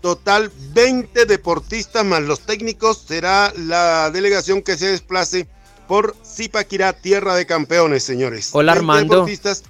[0.01, 3.05] Total 20 deportistas más los técnicos.
[3.07, 5.47] Será la delegación que se desplace
[5.89, 8.51] por Zipaquirá, tierra de campeones, señores.
[8.53, 9.15] Hola Armando.
[9.15, 9.65] Deportistas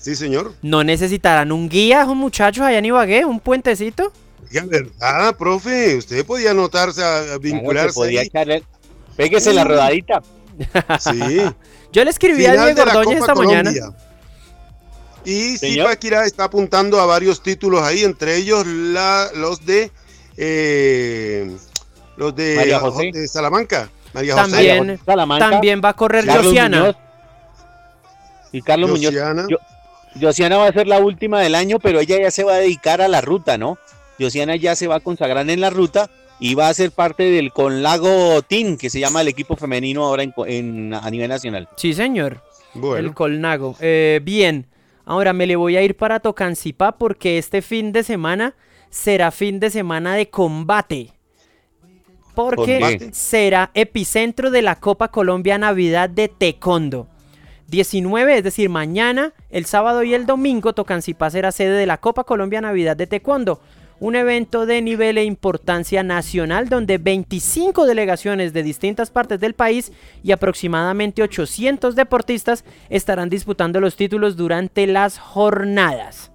[0.00, 0.54] Sí, señor.
[0.62, 4.12] ¿No necesitarán un guía, un muchacho allá en Ibagué, un puentecito?
[4.50, 7.94] Ya, verdad, profe, usted podía anotarse a, vincularse.
[7.94, 8.22] podía
[9.16, 10.22] Pégese la rodadita.
[11.00, 11.42] Sí.
[11.92, 13.70] Yo le escribí a Diego Ordóñez esta mañana.
[15.24, 19.90] Y Zipaquirá está apuntando a varios títulos ahí, entre ellos la, los de
[20.36, 21.50] eh,
[22.16, 23.90] los de, Salamanca.
[24.14, 24.50] María José.
[24.50, 25.00] También,
[25.38, 26.96] también va a correr Josiana.
[28.52, 29.12] Y Carlos Muñoz.
[30.20, 33.00] Josiana va a ser la última del año, pero ella ya se va a dedicar
[33.00, 33.78] a la ruta, ¿no?
[34.18, 37.52] Josiana ya se va a consagrar en la ruta y va a ser parte del
[37.52, 41.68] Conlago Team, que se llama el equipo femenino ahora en, a nivel nacional.
[41.76, 42.42] Sí, señor.
[42.74, 43.08] Bueno.
[43.08, 43.76] El Colnago.
[43.80, 44.66] Eh, bien.
[45.04, 48.54] Ahora me le voy a ir para Tocancipá porque este fin de semana
[48.90, 51.12] será fin de semana de combate.
[52.34, 57.08] Porque será epicentro de la Copa Colombia Navidad de Taekwondo.
[57.68, 62.24] 19, es decir, mañana, el sábado y el domingo, Tocancipá será sede de la Copa
[62.24, 63.60] Colombia Navidad de Taekwondo,
[64.00, 69.92] un evento de nivel e importancia nacional donde 25 delegaciones de distintas partes del país
[70.22, 76.30] y aproximadamente 800 deportistas estarán disputando los títulos durante las jornadas.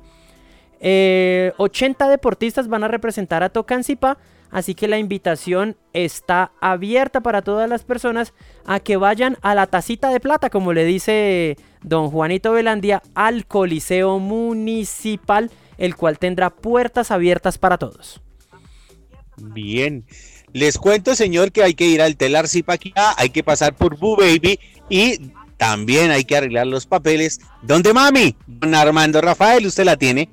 [0.81, 4.17] 80 eh, deportistas van a representar a Tocancipá
[4.53, 8.33] Así que la invitación está abierta para todas las personas
[8.67, 13.47] a que vayan a la tacita de plata, como le dice don Juanito Velandia, al
[13.47, 18.21] Coliseo Municipal, el cual tendrá puertas abiertas para todos.
[19.37, 20.05] Bien.
[20.53, 24.15] Les cuento, señor, que hay que ir al telar Zipaquirá, hay que pasar por Boo
[24.15, 27.41] Baby y también hay que arreglar los papeles.
[27.63, 28.35] ¿Dónde mami?
[28.45, 30.29] Don Armando Rafael, usted la tiene.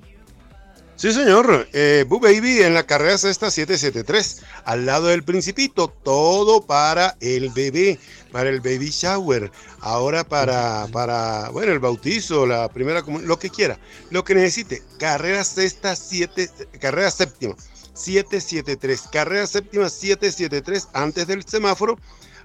[1.00, 1.66] Sí, señor.
[1.72, 5.88] Eh, Boo Baby en la carrera sexta 773, al lado del Principito.
[5.88, 7.98] Todo para el bebé,
[8.30, 9.50] para el baby shower.
[9.80, 13.78] Ahora para, para bueno, el bautizo, la primera lo que quiera.
[14.10, 14.82] Lo que necesite.
[14.98, 17.56] Carrera sexta 7, carrera séptima
[17.94, 19.08] 773.
[19.10, 21.98] Carrera séptima 773, antes del semáforo,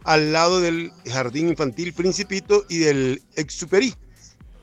[0.06, 3.94] al lado del Jardín Infantil Principito y del Exuperi.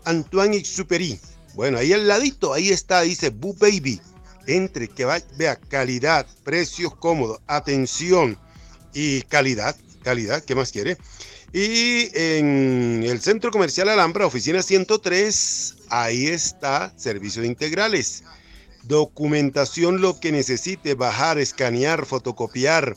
[0.06, 1.20] Antoine Exuperi.
[1.54, 4.00] Bueno, ahí al ladito, ahí está, dice Boo Baby.
[4.46, 8.38] Entre, que vea calidad, precios cómodos, atención
[8.92, 9.76] y calidad.
[10.02, 10.96] Calidad, ¿qué más quiere?
[11.52, 18.24] Y en el Centro Comercial Alhambra, oficina 103, ahí está servicios integrales.
[18.84, 22.96] Documentación, lo que necesite, bajar, escanear, fotocopiar,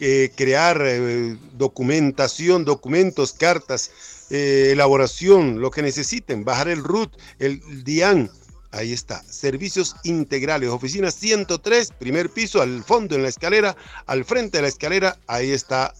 [0.00, 3.90] eh, crear eh, documentación, documentos, cartas,
[4.30, 8.30] eh, elaboración, lo que necesiten, bajar el RUT, el DIAN.
[8.72, 13.76] Ahí está, servicios integrales, oficina 103, primer piso, al fondo en la escalera,
[14.06, 15.94] al frente de la escalera, ahí está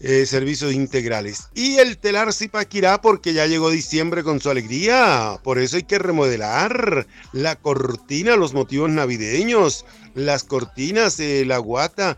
[0.00, 1.48] eh, servicios integrales.
[1.54, 5.38] Y el telar Zipaquirá, porque ya llegó diciembre con su alegría.
[5.42, 9.84] Por eso hay que remodelar la cortina, los motivos navideños,
[10.14, 12.16] las cortinas, eh, la guata,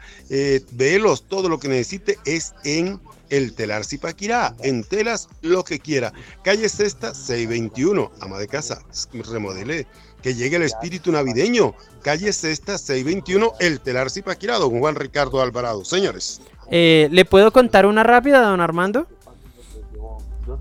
[0.72, 3.00] velos, todo lo que necesite es en
[3.32, 6.12] el telar Zipaquirá, en telas lo que quiera.
[6.44, 9.86] Calle Sexta 621, ama de casa, remodele,
[10.22, 11.74] que llegue el espíritu navideño.
[12.02, 15.84] Calle Sexta 621, el telar Zipaquirá, don Juan Ricardo Alvarado.
[15.84, 16.40] Señores.
[16.70, 19.06] Eh, ¿Le puedo contar una rápida, don Armando?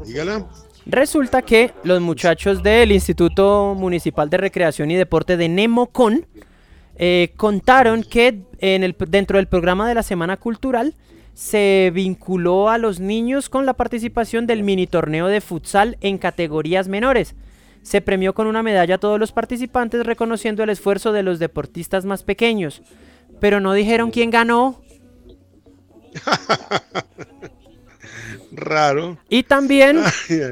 [0.05, 0.45] Dígala.
[0.85, 6.25] Resulta que los muchachos del Instituto Municipal de Recreación y Deporte de Nemocon
[6.97, 10.95] eh, contaron que en el, dentro del programa de la Semana Cultural
[11.33, 16.87] se vinculó a los niños con la participación del mini torneo de futsal en categorías
[16.87, 17.35] menores.
[17.81, 22.05] Se premió con una medalla a todos los participantes reconociendo el esfuerzo de los deportistas
[22.05, 22.81] más pequeños.
[23.39, 24.81] Pero no dijeron quién ganó.
[28.51, 29.17] Raro.
[29.29, 29.99] Y también,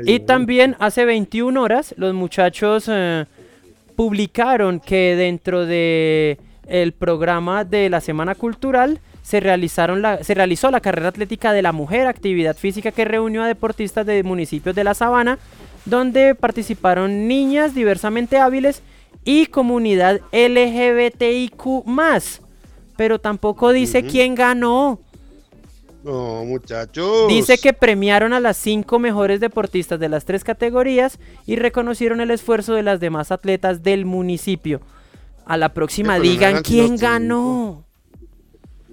[0.05, 3.25] y también hace 21 horas los muchachos eh,
[3.95, 6.39] publicaron que dentro de
[6.69, 11.61] el programa de la Semana Cultural se, realizaron la, se realizó la carrera atlética de
[11.61, 15.37] la mujer, actividad física que reunió a deportistas de municipios de la Sabana,
[15.85, 18.81] donde participaron niñas diversamente hábiles
[19.25, 21.85] y comunidad LGBTIQ
[22.97, 24.99] Pero tampoco dice quién ganó.
[26.03, 27.27] No, muchachos.
[27.27, 32.31] Dice que premiaron a las cinco mejores deportistas de las tres categorías y reconocieron el
[32.31, 34.81] esfuerzo de las demás atletas del municipio.
[35.45, 37.85] A la próxima digan quién ganó.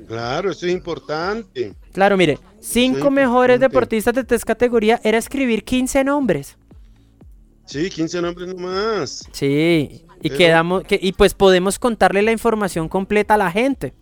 [0.08, 1.74] Claro, eso es importante.
[1.92, 6.56] Claro, mire, cinco mejores deportistas de tres categorías era escribir 15 nombres.
[7.66, 9.28] Sí, 15 nombres nomás.
[9.32, 13.92] Sí, y quedamos, que, y pues podemos contarle la información completa a la gente.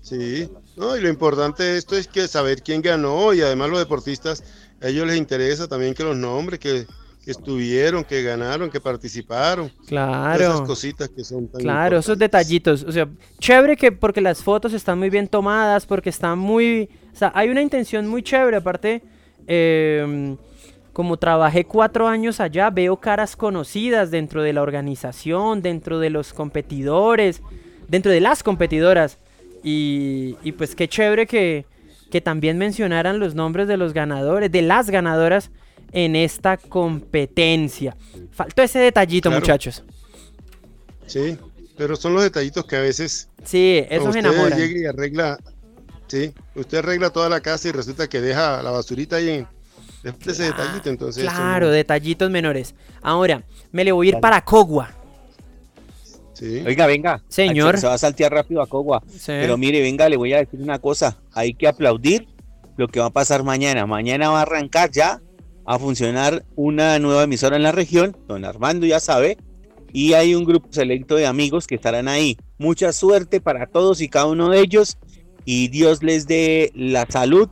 [0.00, 3.78] Sí, no, y lo importante de esto es que saber quién ganó y además los
[3.78, 4.44] deportistas,
[4.80, 6.86] a ellos les interesa también que los nombres, que
[7.24, 9.70] que estuvieron, que ganaron, que participaron.
[9.86, 10.44] Claro.
[10.44, 12.84] Esas cositas que son tan Claro, esos detallitos.
[12.84, 16.90] O sea, chévere que porque las fotos están muy bien tomadas, porque están muy...
[17.12, 18.58] O sea, hay una intención muy chévere.
[18.58, 19.02] Aparte,
[19.46, 20.36] em,
[20.94, 26.32] como trabajé cuatro años allá, veo caras conocidas dentro de la organización, dentro de los
[26.32, 27.42] competidores,
[27.88, 29.18] dentro de las competidoras.
[29.64, 31.66] Y, y pues qué chévere que,
[32.12, 35.50] que también mencionaran los nombres de los ganadores, de las ganadoras
[35.90, 37.96] en esta competencia.
[38.30, 39.82] Faltó ese detallito, muchachos.
[41.06, 41.36] Sí,
[41.76, 43.28] pero son los detallitos que a veces.
[43.42, 45.38] Sí, eso Llega y arregla.
[46.06, 49.44] Sí, usted arregla toda la casa y resulta que deja la basurita ahí
[50.04, 51.24] ese detallito, entonces.
[51.24, 52.74] Claro, detallitos menores.
[53.02, 54.90] Ahora, me le voy a ir para Cogua.
[56.66, 57.22] Oiga, venga.
[57.28, 57.78] Señor.
[57.78, 59.02] Se va a saltear rápido a Cogua.
[59.26, 61.18] Pero mire, venga, le voy a decir una cosa.
[61.32, 62.28] Hay que aplaudir
[62.76, 63.86] lo que va a pasar mañana.
[63.86, 65.22] Mañana va a arrancar ya
[65.64, 68.16] a funcionar una nueva emisora en la región.
[68.26, 69.38] Don Armando ya sabe.
[69.92, 72.36] Y hay un grupo selecto de amigos que estarán ahí.
[72.58, 74.98] Mucha suerte para todos y cada uno de ellos.
[75.44, 77.48] Y Dios les dé la salud,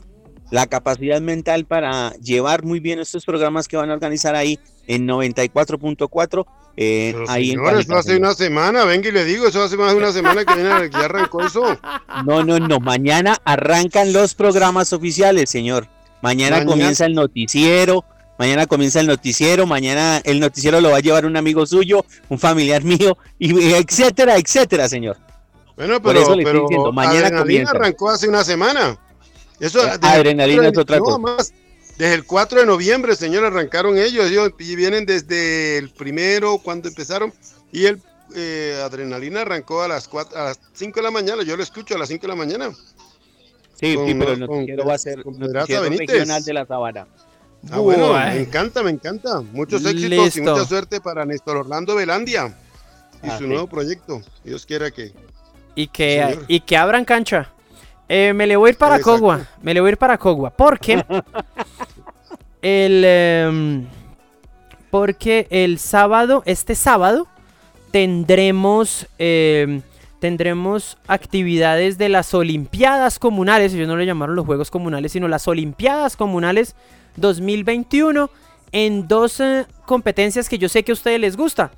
[0.53, 5.09] la capacidad mental para llevar muy bien estos programas que van a organizar ahí en
[5.09, 9.99] 94.4 eh, ahí eso hace una semana, venga y le digo, eso hace más de
[9.99, 11.79] una semana que, viene, que arrancó eso.
[12.27, 15.89] No, no, no, mañana arrancan los programas oficiales, señor.
[16.23, 18.05] Mañana, comienza el noticiero,
[18.39, 22.39] mañana comienza el noticiero, mañana el noticiero lo va a llevar un amigo suyo, un
[22.39, 25.17] familiar mío, y etcétera, etcétera, señor.
[25.77, 28.99] Bueno, pero, Por eso le estoy diciendo, mañana arrancó hace una semana.
[29.63, 31.19] Eso, Adrenalina es otra cosa.
[31.19, 31.55] Más,
[31.97, 34.29] desde el 4 de noviembre, señor, arrancaron ellos.
[34.29, 37.33] Ellos vienen desde el primero, cuando empezaron.
[37.71, 38.03] Y el
[38.35, 41.45] eh, Adrenalina arrancó a las, 4, a las 5 de la mañana.
[41.45, 42.71] Yo lo escucho a las 5 de la mañana.
[43.75, 47.07] Sí, sí pero el noticiero va a ser noticiero regional de la Sabana.
[47.71, 49.41] Ah, bueno, me encanta, me encanta.
[49.53, 52.53] Muchos éxitos y mucha suerte para Néstor Orlando Velandia
[53.23, 54.21] y ah, su nuevo proyecto.
[54.43, 55.13] Dios quiera que.
[55.77, 57.53] Y que, y que abran cancha.
[58.09, 59.47] Eh, me le voy a ir para Cogua.
[59.63, 60.51] Me le voy a ir para Cogua.
[60.51, 61.05] Porque
[62.63, 63.03] el.
[63.05, 63.87] Em,
[64.91, 67.27] porque el sábado, este sábado,
[67.91, 69.07] tendremos.
[69.19, 69.83] Em,
[70.23, 73.75] tendremos actividades de las Olimpiadas Comunales.
[73.75, 76.77] Ellos no le llamaron los Juegos Comunales, sino las Olimpiadas Comunales
[77.17, 78.31] 2021.
[78.71, 81.73] En dos eh, competencias que yo sé que a ustedes les gusta.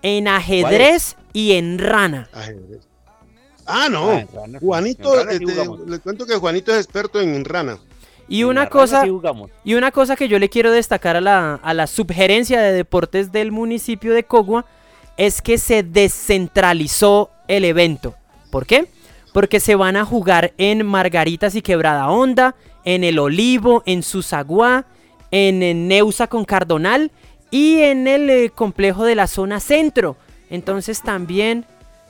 [0.00, 2.28] En ajedrez y en rana.
[2.32, 2.88] Ajedrez.
[3.66, 4.10] Ah, no.
[4.10, 4.24] Ah,
[4.60, 5.44] Juanito, este,
[5.86, 7.78] le cuento que Juanito es experto en rana.
[8.28, 9.04] Y una cosa,
[9.64, 13.30] y una cosa que yo le quiero destacar a la, a la subgerencia de deportes
[13.30, 14.66] del municipio de Cogua
[15.16, 18.14] es que se descentralizó el evento.
[18.50, 18.88] ¿Por qué?
[19.32, 24.86] Porque se van a jugar en Margaritas y Quebrada Honda, en El Olivo, en Susaguá,
[25.30, 27.12] en, Neusa con Cardonal
[27.50, 30.16] y en el eh, complejo de la zona centro.
[30.50, 31.64] Entonces también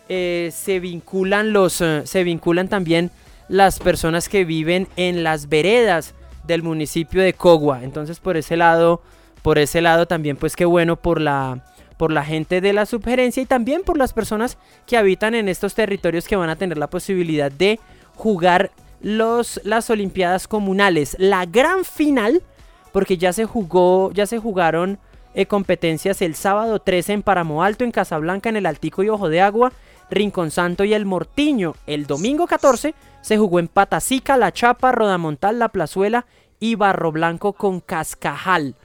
[0.09, 3.11] eh, se vinculan los eh, se vinculan también
[3.49, 6.15] las personas que viven en las veredas
[6.45, 7.83] del municipio de Cogua.
[7.83, 9.03] Entonces por ese lado,
[9.43, 11.65] por ese lado también pues qué bueno por la
[11.97, 15.75] por la gente de la subgerencia y también por las personas que habitan en estos
[15.75, 17.81] territorios que van a tener la posibilidad de
[18.15, 21.17] jugar los, las Olimpiadas comunales.
[21.19, 22.43] La gran final,
[22.93, 24.99] porque ya se jugó, ya se jugaron
[25.35, 29.29] eh, competencias el sábado 13 en Paramo Alto, en Casablanca, en el Altico y Ojo
[29.29, 29.73] de Agua,
[30.11, 31.75] Rincón Santo y El Mortiño.
[31.87, 36.27] El domingo 14 se jugó en Patacica, La Chapa, Rodamontal, La Plazuela
[36.61, 38.77] y Barro Blanco con Cascajal.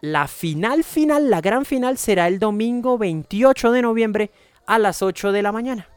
[0.00, 4.30] La final final, la gran final será el domingo 28 de noviembre
[4.66, 5.88] a las 8 de la mañana.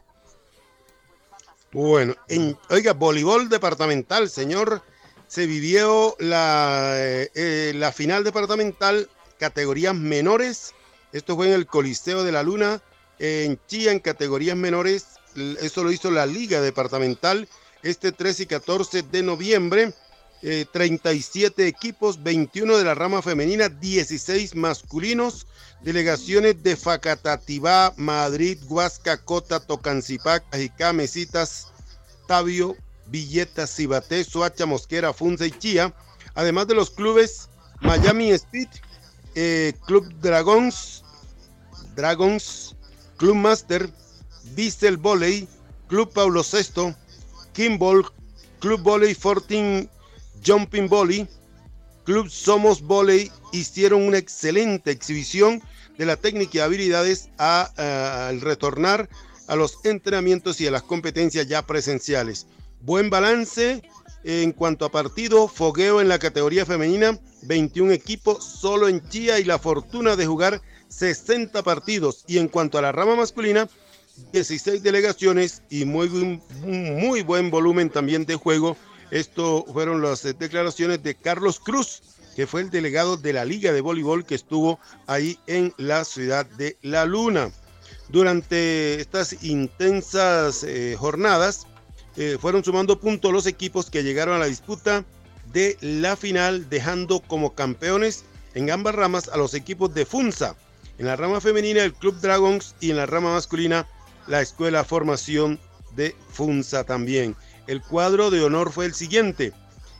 [1.72, 4.82] Bueno, en, oiga, voleibol departamental, señor,
[5.26, 10.72] se vivió la, eh, eh, la final departamental categorías menores.
[11.12, 12.80] Esto fue en el Coliseo de la Luna
[13.18, 15.06] en Chía en categorías menores.
[15.60, 17.48] Eso lo hizo la Liga Departamental
[17.82, 19.92] este 13 y 14 de noviembre.
[20.72, 25.46] 37 eh, equipos, 21 de la rama femenina, 16 masculinos.
[25.82, 31.68] Delegaciones de Facatativá, Madrid, Huasca, Cota, Tocancipá, Cajicá, Mesitas,
[32.26, 32.76] Tabio,
[33.06, 35.94] Villeta, Cibaté, Soacha, Mosquera, Funza y Chía.
[36.34, 37.48] Además de los clubes
[37.80, 38.68] Miami Speed,
[39.34, 41.04] eh, Club Dragons,
[41.94, 42.75] Dragons,
[43.16, 43.90] Club Master,
[44.54, 45.48] Bissell Volley,
[45.88, 46.94] Club Paulo VI,
[47.52, 48.04] Kimball,
[48.60, 49.88] Club Volley 14
[50.44, 51.28] Jumping Volley,
[52.04, 55.62] Club Somos Volley hicieron una excelente exhibición
[55.98, 59.08] de la técnica y habilidades al retornar
[59.48, 62.46] a los entrenamientos y a las competencias ya presenciales.
[62.80, 63.82] Buen balance
[64.24, 69.44] en cuanto a partido, fogueo en la categoría femenina, 21 equipos solo en Chía y
[69.44, 72.24] la fortuna de jugar 60 partidos.
[72.26, 73.68] Y en cuanto a la rama masculina,
[74.32, 76.08] 16 delegaciones y muy,
[76.62, 78.76] muy buen volumen también de juego.
[79.10, 82.02] Esto fueron las eh, declaraciones de Carlos Cruz,
[82.34, 86.46] que fue el delegado de la Liga de Voleibol que estuvo ahí en la ciudad
[86.46, 87.50] de La Luna.
[88.08, 91.66] Durante estas intensas eh, jornadas,
[92.16, 95.04] eh, fueron sumando puntos los equipos que llegaron a la disputa
[95.52, 98.24] de la final, dejando como campeones
[98.54, 100.56] en ambas ramas a los equipos de Funza,
[100.98, 103.86] en la rama femenina el Club Dragons y en la rama masculina
[104.26, 105.60] la Escuela Formación
[105.94, 107.36] de Funza también.
[107.66, 109.52] El cuadro de honor fue el siguiente.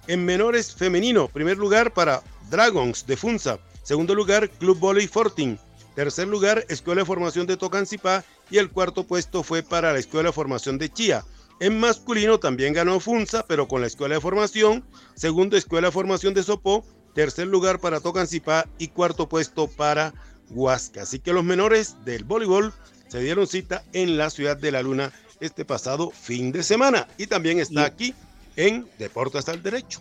[0.07, 3.59] En menores femenino, primer lugar para Dragons de Funza.
[3.83, 5.59] Segundo lugar, Club Volley Fortin.
[5.95, 8.25] Tercer lugar, Escuela de Formación de Tocancipá.
[8.51, 11.25] Y el cuarto puesto fue para la Escuela de Formación de Chía.
[11.59, 14.85] En masculino también ganó Funza, pero con la Escuela de Formación.
[15.15, 16.85] Segundo, Escuela de Formación de Sopó.
[17.15, 20.13] Tercer lugar para Tocancipá y cuarto puesto para
[20.51, 21.03] Huasca.
[21.03, 22.73] Así que los menores del voleibol
[23.09, 27.09] se dieron cita en la ciudad de la Luna este pasado fin de semana.
[27.19, 28.15] Y también está aquí
[28.57, 30.01] en Deportes al Derecho.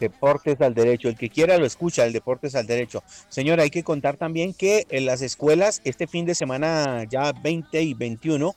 [0.00, 1.08] Deportes al Derecho.
[1.08, 3.02] El que quiera lo escucha, el Deportes al Derecho.
[3.28, 7.82] Señora, hay que contar también que en las escuelas, este fin de semana, ya 20
[7.82, 8.54] y 21,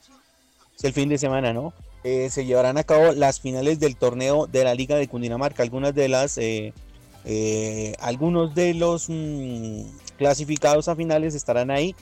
[0.76, 1.72] es el fin de semana, ¿no?
[2.04, 5.62] Eh, se llevarán a cabo las finales del torneo de la Liga de Cundinamarca.
[5.62, 6.72] Algunas de las, eh,
[7.26, 9.82] eh, algunos de los mm,
[10.16, 11.94] clasificados a finales estarán ahí.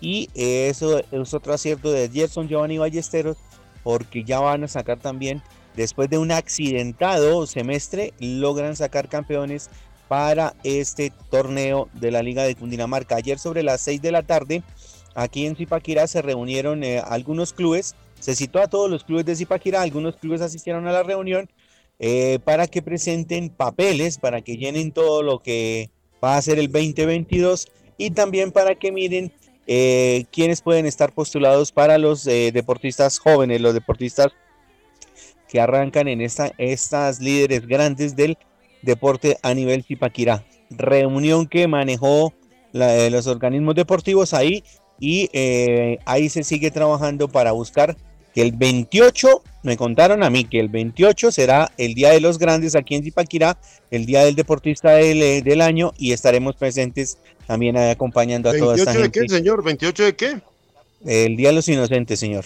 [0.00, 3.36] Y eso es otro acierto de Gerson Giovanni Ballesteros,
[3.84, 5.42] porque ya van a sacar también
[5.76, 9.70] después de un accidentado semestre, logran sacar campeones
[10.08, 13.16] para este torneo de la Liga de Cundinamarca.
[13.16, 14.62] Ayer sobre las 6 de la tarde,
[15.14, 19.36] aquí en Zipaquirá se reunieron eh, algunos clubes, se citó a todos los clubes de
[19.36, 21.48] Zipaquirá, algunos clubes asistieron a la reunión
[22.02, 25.88] eh, para que presenten papeles, para que llenen todo lo que
[26.22, 29.32] va a ser el 2022 y también para que miren
[29.66, 34.32] eh, quiénes pueden estar postulados para los deportistas jóvenes, los deportistas
[35.48, 38.38] que arrancan en esta, estas líderes grandes del
[38.80, 40.44] deporte a nivel Zipaquirá.
[40.70, 42.32] Reunión que manejó
[42.72, 44.64] eh, los organismos deportivos ahí
[44.98, 47.96] y eh, ahí se sigue trabajando para buscar
[48.34, 52.38] que el 28, me contaron a mí que el 28 será el Día de los
[52.38, 53.58] Grandes aquí en Zipaquirá,
[53.90, 58.76] el Día del Deportista del, eh, del año y estaremos presentes también acompañando a toda
[58.76, 59.08] esta gente.
[59.08, 59.64] ¿28 de qué, señor?
[59.64, 60.40] ¿28 de qué?
[61.04, 62.44] El Día de los Inocentes, señor.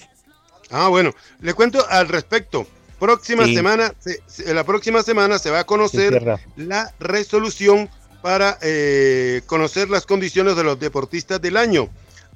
[0.70, 2.66] Ah, bueno, le cuento al respecto.
[2.98, 3.92] Próxima semana,
[4.46, 7.90] la próxima semana se va a conocer la resolución
[8.22, 11.90] para eh, conocer las condiciones de los deportistas del año.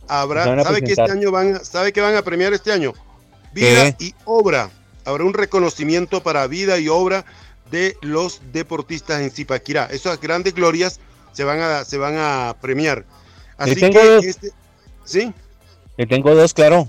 [0.06, 2.92] Habrá, ¿sabe que este año van, sabe que van a premiar este año?
[3.52, 4.70] Vida y obra.
[5.04, 7.24] Habrá un reconocimiento para vida y obra
[7.70, 9.86] de los deportistas en Zipaquirá.
[9.86, 11.00] Esas grandes glorias
[11.32, 13.04] se van a, se van a premiar.
[13.56, 14.50] Así que este,
[15.04, 15.32] ¿sí?
[15.96, 16.88] Le tengo dos, claro.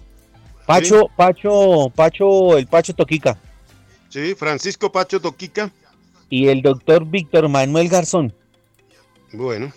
[0.66, 3.38] Pacho, Pacho, Pacho, el Pacho Toquica.
[4.10, 5.72] Sí, Francisco Pacho Toquica.
[6.30, 8.34] Y el doctor Víctor Manuel Garzón.
[9.34, 9.72] Bueno,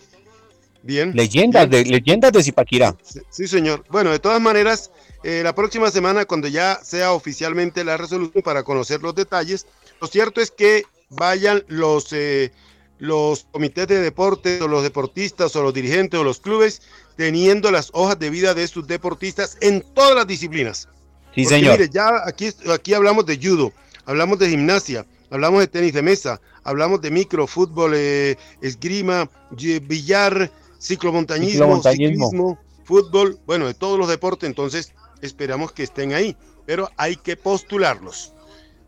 [0.82, 1.12] bien.
[1.14, 2.96] Leyendas, De, leyendas de Zipaquirá.
[3.30, 3.84] Sí, señor.
[3.90, 4.90] Bueno, de todas maneras,
[5.24, 9.66] eh, la próxima semana, cuando ya sea oficialmente la resolución para conocer los detalles,
[9.98, 12.52] lo cierto es que vayan los, eh,
[12.98, 16.82] los comités de deportes o los deportistas o los dirigentes o los clubes
[17.16, 20.88] teniendo las hojas de vida de sus deportistas en todas las disciplinas.
[21.34, 21.78] Sí, señor.
[21.78, 23.72] Mire, ya aquí, aquí hablamos de judo,
[24.04, 30.50] hablamos de gimnasia, hablamos de tenis de mesa, hablamos de micro, fútbol, eh, esgrima, billar,
[30.78, 34.92] ciclomontañismo, ciclismo, fútbol, bueno, de todos los deportes, entonces
[35.24, 38.32] esperamos que estén ahí, pero hay que postularlos.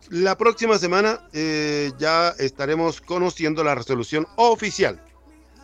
[0.09, 5.03] La próxima semana eh, ya estaremos conociendo la resolución oficial,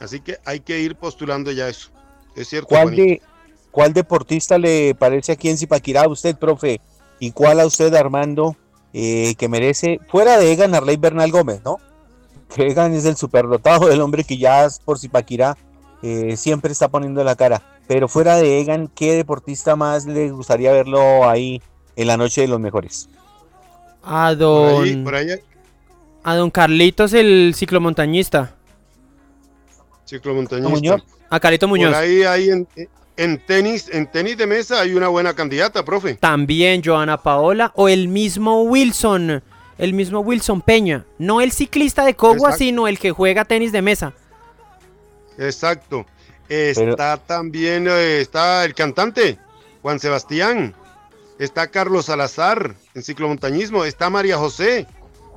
[0.01, 1.91] así que hay que ir postulando ya eso.
[2.35, 2.69] Es cierto.
[2.69, 3.21] ¿Cuál,
[3.71, 6.81] ¿Cuál deportista le parece aquí en Zipaquirá a usted, profe?
[7.21, 8.57] ¿Y cuál a usted, Armando,
[8.93, 11.79] eh, que merece, fuera de Egan Arley Bernal Gómez, ¿no?
[12.55, 15.57] Que Egan es el superdotado del hombre que ya por Zipaquirá
[16.03, 17.63] eh, siempre está poniendo la cara.
[17.93, 21.61] Pero fuera de Egan, ¿qué deportista más le gustaría verlo ahí
[21.95, 23.11] en la noche de los mejores?
[24.03, 25.07] A don.
[26.25, 28.55] A don Carlitos, el ciclomontañista.
[30.07, 31.03] Ciclomontañista.
[31.29, 31.95] A Carlito Muñoz.
[31.95, 32.67] ahí, ahí en,
[33.19, 36.15] en tenis, en tenis de mesa hay una buena candidata, profe.
[36.15, 39.43] También Joana Paola o el mismo Wilson,
[39.77, 43.83] el mismo Wilson Peña, no el ciclista de Cogua, sino el que juega tenis de
[43.83, 44.15] mesa.
[45.37, 46.07] Exacto.
[46.53, 49.39] Está también eh, está el cantante
[49.81, 50.75] Juan Sebastián.
[51.39, 54.87] Está Carlos Salazar en ciclomontañismo, está María José.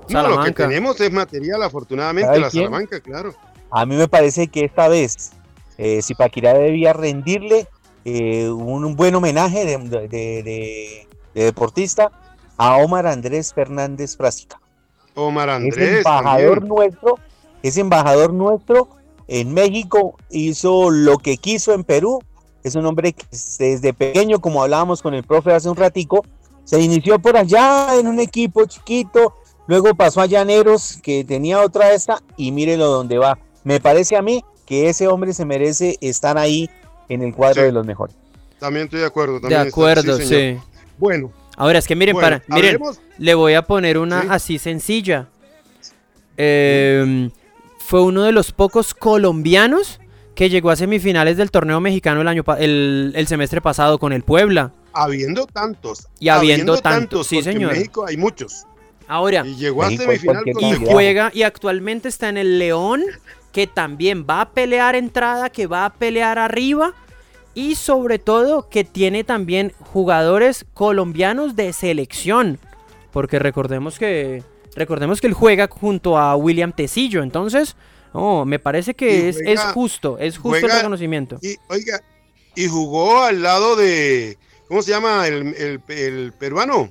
[0.10, 3.34] No, lo que tenemos es material, afortunadamente, la Salamanca, claro.
[3.72, 5.32] A mí me parece que esta vez
[5.78, 7.68] eh, Zipaquirá debía rendirle
[8.04, 12.12] eh, un, buen homenaje de, deportista
[12.58, 14.60] a Omar Andrés Fernández Frásica.
[15.16, 15.78] Omar Andrés.
[15.78, 17.20] Es embajador nuestro,
[17.64, 18.90] es embajador nuestro
[19.28, 22.20] en México, hizo lo que quiso en Perú.
[22.64, 23.26] Es un hombre que
[23.60, 26.26] desde pequeño, como hablábamos con el profe hace un ratico,
[26.64, 29.36] se inició por allá en un equipo chiquito,
[29.68, 33.38] luego pasó a Llaneros, que tenía otra esta, y mírelo dónde va.
[33.64, 36.70] Me parece a mí que ese hombre se merece estar ahí
[37.08, 38.16] en el cuadro de los mejores.
[38.60, 39.40] También estoy de acuerdo.
[39.40, 40.58] de acuerdo, sí,
[40.98, 41.32] Bueno.
[41.58, 42.80] Ahora es que miren, para, miren,
[43.18, 45.30] le voy a poner una así sencilla.
[46.36, 47.32] Em,
[47.86, 50.00] fue uno de los pocos colombianos
[50.34, 54.24] que llegó a semifinales del torneo mexicano el año el, el semestre pasado con el
[54.24, 54.74] Puebla.
[54.92, 56.08] Habiendo tantos.
[56.20, 57.74] Y habiendo, tantos, sí señor.
[57.74, 58.66] En México hay muchos.
[59.08, 63.04] Ahora, y llegó a semifinal y juega y actualmente está en el León,
[63.52, 66.94] que también va a pelear entrada, que va a pelear arriba
[67.54, 72.58] y sobre todo que tiene también jugadores colombianos de selección,
[73.12, 74.44] porque recordemos que
[74.76, 77.76] recordemos que él juega junto a William Tecillo, entonces,
[78.14, 81.40] oh, me parece que es, es, justo, es justo el reconocimiento.
[81.42, 82.02] Y oiga,
[82.56, 86.90] y jugó al lado de ¿cómo se llama el, el, peruano?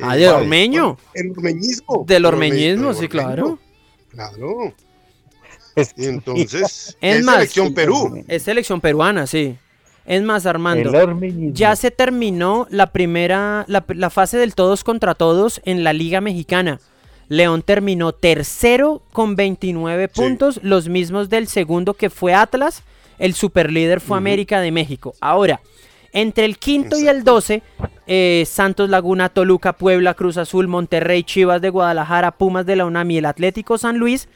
[0.00, 0.96] Ah, del ormeño.
[1.14, 2.04] El ormeñismo.
[2.06, 3.58] Del ormeñismo, sí, claro.
[4.10, 4.74] Claro.
[5.96, 8.24] Y entonces, es, selección Perú.
[8.28, 9.56] Es selección peruana, sí.
[10.08, 10.90] Es más, Armando,
[11.52, 16.80] ya se terminó la primera, la, fase del todos contra todos en la Liga Mexicana.
[17.28, 22.82] León terminó tercero con 29 puntos, los mismos del segundo que fue Atlas.
[23.18, 25.12] El superlíder fue América de México.
[25.20, 25.60] Ahora,
[26.14, 27.60] entre el quinto y el 12,
[28.06, 33.10] eh, Santos Laguna, Toluca, Puebla, Cruz Azul, Monterrey, Chivas de Guadalajara, Pumas de la UNAM
[33.10, 34.26] y el Atlético San Luis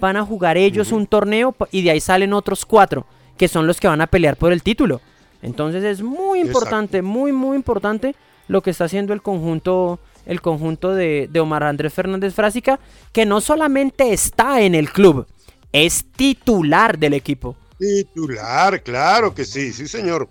[0.00, 3.04] van a jugar ellos un torneo y de ahí salen otros cuatro,
[3.36, 5.02] que son los que van a pelear por el título.
[5.42, 8.14] Entonces es muy importante, muy, muy importante
[8.48, 12.80] lo que está haciendo el conjunto, el conjunto de, Omar Andrés Fernández Frásica,
[13.12, 15.26] que no solamente está en el club,
[15.72, 17.56] es titular del equipo.
[17.78, 20.28] Titular, claro que sí, sí señor.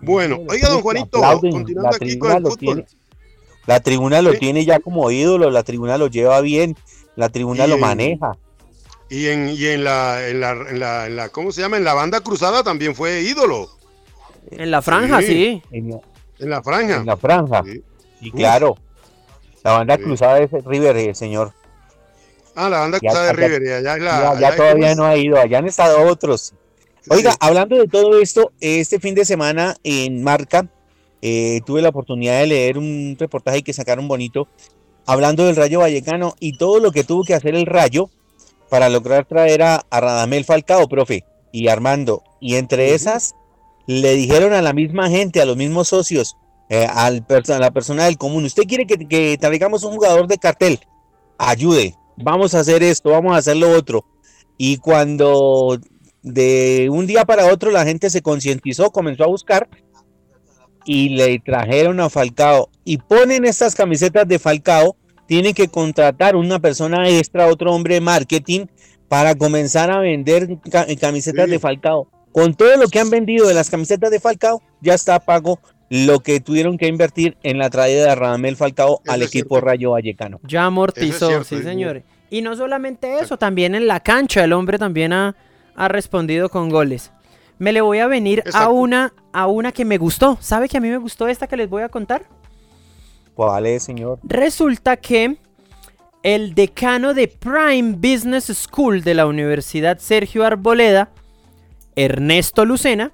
[0.00, 2.86] Bueno, oiga don Juanito, continuando aquí con el fútbol.
[3.66, 6.76] la tribuna lo tiene ya como ídolo, la tribuna lo lleva bien,
[7.14, 8.36] la tribuna lo maneja.
[9.08, 10.52] Y en, y en, la, en, la,
[11.06, 11.76] en, la, ¿cómo se llama?
[11.76, 13.68] En la banda cruzada también fue ídolo.
[14.58, 15.62] En la franja, sí.
[15.70, 15.90] En,
[16.38, 16.96] la, franja.
[16.96, 17.62] En la franja.
[18.20, 18.76] Sí, claro.
[19.62, 21.52] La banda cruzada es River, eh, señor.
[22.54, 23.82] Ah, la banda cruzada de River.
[23.82, 25.38] Ya, ya, ya todavía no ha ido.
[25.38, 26.54] Allá han estado otros.
[27.08, 30.66] Oiga, hablando de todo esto, este fin de semana en Marca
[31.20, 34.48] eh, tuve la oportunidad de leer un reportaje que sacaron bonito
[35.06, 38.10] hablando del Rayo Vallecano y todo lo que tuvo que hacer el Rayo
[38.68, 42.22] para lograr traer a, Radamel Falcao, profe, y Armando.
[42.40, 43.34] Y entre esas,
[43.86, 46.36] le dijeron a la misma gente, a los mismos socios,
[46.68, 50.38] eh, al a la persona del común, usted quiere que, que traigamos un jugador de
[50.38, 50.80] cartel,
[51.38, 54.04] ayude, vamos a hacer esto, vamos a hacer lo otro.
[54.56, 55.78] Y cuando
[56.22, 59.68] de un día para otro la gente se concientizó, comenzó a buscar
[60.84, 66.58] y le trajeron a Falcao y ponen estas camisetas de Falcao tiene que contratar una
[66.58, 68.66] persona extra, otro hombre de marketing,
[69.08, 70.58] para comenzar a vender
[71.00, 72.08] camisetas de Falcao.
[72.32, 75.60] Con todo lo que han vendido de las camisetas de Falcao, ya está pago
[75.90, 80.40] lo que tuvieron que invertir en la traída de Radamel Falcao al equipo Rayo Vallecano.
[80.42, 82.04] Ya amortizó, sí, señores.
[82.30, 85.36] Y no solamente eso, también en la cancha el hombre también ha,
[85.76, 87.12] ha respondido con goles.
[87.58, 90.38] Me le voy a venir a una, a una que me gustó.
[90.40, 92.24] ¿Sabe que a mí me gustó esta que les voy a contar?
[93.36, 94.18] Vale, señor.
[94.22, 95.36] Resulta que
[96.22, 101.10] el decano de Prime Business School de la Universidad Sergio Arboleda,
[101.96, 103.12] Ernesto Lucena,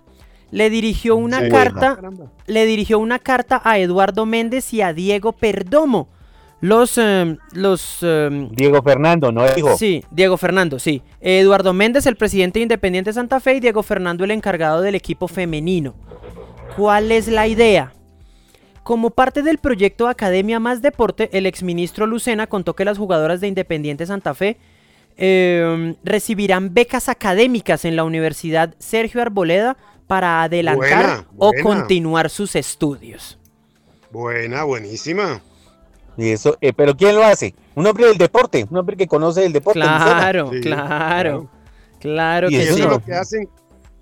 [0.50, 1.98] le dirigió una carta,
[2.46, 6.08] le dirigió una carta a Eduardo Méndez y a Diego Perdomo.
[6.60, 9.76] Los, em, los em, Diego Fernando, ¿no hijo?
[9.76, 11.02] Sí, Diego Fernando, sí.
[11.20, 15.28] Eduardo Méndez, el presidente de Independiente Santa Fe, y Diego Fernando, el encargado del equipo
[15.28, 15.94] femenino.
[16.76, 17.92] ¿Cuál es la idea?
[18.82, 23.48] Como parte del proyecto Academia Más Deporte, el exministro Lucena contó que las jugadoras de
[23.48, 24.56] Independiente Santa Fe
[25.18, 33.38] em, recibirán becas académicas en la Universidad Sergio Arboleda para adelantar o continuar sus estudios.
[34.10, 35.42] Buena, buenísima.
[36.16, 37.54] Y eso, eh, pero ¿quién lo hace?
[37.74, 39.80] Un hombre del deporte, un hombre que conoce el deporte.
[39.80, 41.50] Claro, claro,
[42.00, 43.48] claro, y eso es lo que hacen,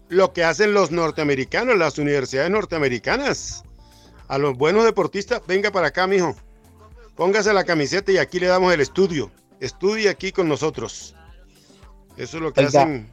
[0.08, 3.64] lo que hacen los norteamericanos, las universidades norteamericanas
[4.28, 6.34] a los buenos deportistas, venga para acá, mijo.
[7.16, 9.30] Póngase la camiseta y aquí le damos el estudio.
[9.60, 11.14] Estudie aquí con nosotros.
[12.16, 13.08] Eso es lo que hacen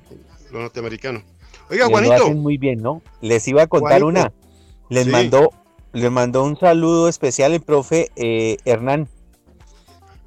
[0.52, 1.24] los norteamericanos.
[1.70, 2.18] Oiga, Juanito.
[2.18, 3.02] Lo hacen muy bien, ¿no?
[3.22, 4.32] Les iba a contar una.
[4.90, 5.52] Les mandó
[5.94, 9.08] les mandó un saludo especial el profe eh, Hernán.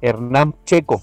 [0.01, 1.01] Hernán Checo.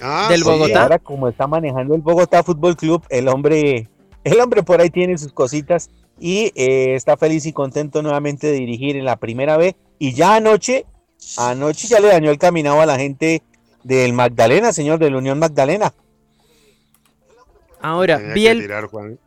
[0.00, 0.82] Ah, del Bogotá.
[0.82, 3.88] Ahora como está manejando el Bogotá Fútbol Club, el hombre,
[4.22, 8.54] el hombre por ahí tiene sus cositas y eh, está feliz y contento nuevamente de
[8.54, 9.74] dirigir en la primera vez.
[9.98, 10.86] Y ya anoche,
[11.36, 13.42] anoche ya le dañó el caminado a la gente
[13.82, 15.92] del Magdalena, señor, de la Unión Magdalena.
[17.82, 18.70] Ahora, vi el,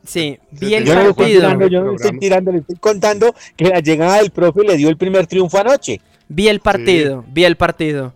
[0.06, 1.68] sí, vi el partido.
[1.68, 4.98] yo no estoy tirando, le estoy contando que la llegada del profe le dio el
[4.98, 6.00] primer triunfo anoche.
[6.28, 8.14] Vi el partido, vi el partido.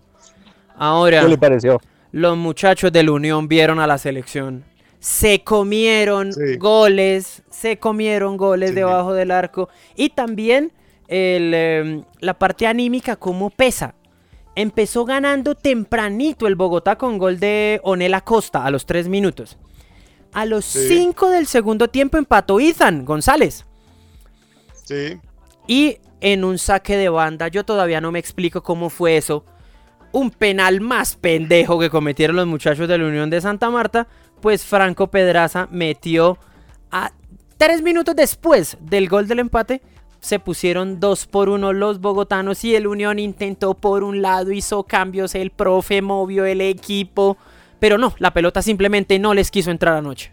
[0.75, 1.81] Ahora, ¿qué le pareció?
[2.11, 4.63] los muchachos de la Unión vieron a la selección.
[4.99, 6.57] Se comieron Sí.
[6.57, 8.75] goles, se comieron goles Sí.
[8.75, 9.69] debajo del arco.
[9.95, 10.71] Y también
[11.07, 13.95] el, eh, la parte anímica, cómo pesa.
[14.57, 19.55] Empezó ganando tempranito el Bogotá con gol de Onel Costa a los 3 minutos.
[20.33, 20.87] A los Sí.
[20.87, 23.67] 5 del segundo tiempo empató Ethan González.
[24.83, 25.19] Sí.
[25.67, 29.45] Y en un saque de banda, yo todavía no me explico cómo fue eso.
[30.11, 34.07] Un penal más pendejo que cometieron los muchachos de la Unión de Santa Marta,
[34.41, 36.39] pues Franco Pedraza metió
[36.89, 37.11] a
[37.57, 39.83] tres minutos después del gol del empate.
[40.19, 44.83] Se pusieron dos por uno los bogotanos y el Unión intentó por un lado, hizo
[44.83, 47.37] cambios, el profe movió el equipo,
[47.79, 50.31] pero no, la pelota simplemente no les quiso entrar anoche.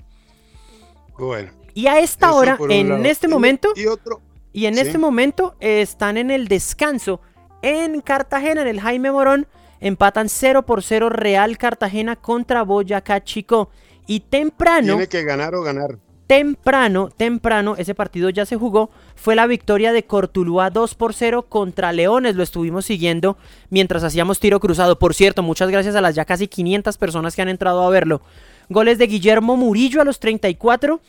[1.19, 1.51] Bueno.
[1.75, 3.05] Y a esta hora, en lado.
[3.05, 4.21] este momento, Y otro.
[4.53, 4.81] y en Sí.
[4.81, 7.21] este momento eh, están en el descanso
[7.63, 9.47] en Cartagena, en el Jaime Morón.
[9.81, 13.71] Empatan 0 por 0 Real Cartagena contra Boyacá Chico.
[14.07, 15.99] Y temprano, Tiene que ganar o ganar.
[16.27, 18.91] Temprano, temprano, ese partido ya se jugó.
[19.15, 22.37] Fue la victoria de Cortuluá 2 por 0 contra Leones.
[22.37, 23.37] Lo estuvimos siguiendo
[23.71, 24.99] mientras hacíamos tiro cruzado.
[24.99, 28.23] Por cierto, muchas gracias a las ya casi 500 personas que han entrado a verlo.
[28.69, 31.01] Goles de Guillermo Murillo a los 34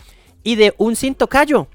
[0.43, 1.67] y de un Cintocayo.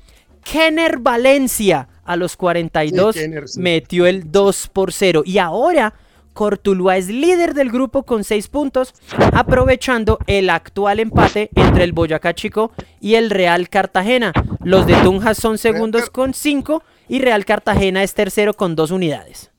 [0.45, 3.61] Kenner Valencia a los 42 Sí, Kenner, sí.
[3.61, 5.23] metió el 2 por 0.
[5.25, 5.95] Y ahora
[6.33, 8.95] Cortuluá es líder del grupo con 6 puntos,
[9.33, 14.33] aprovechando el actual empate entre el Boyacá Chico y el Real Cartagena.
[14.63, 19.51] Los de Tunjas son segundos con 5 y Real Cartagena es tercero con 2 unidades.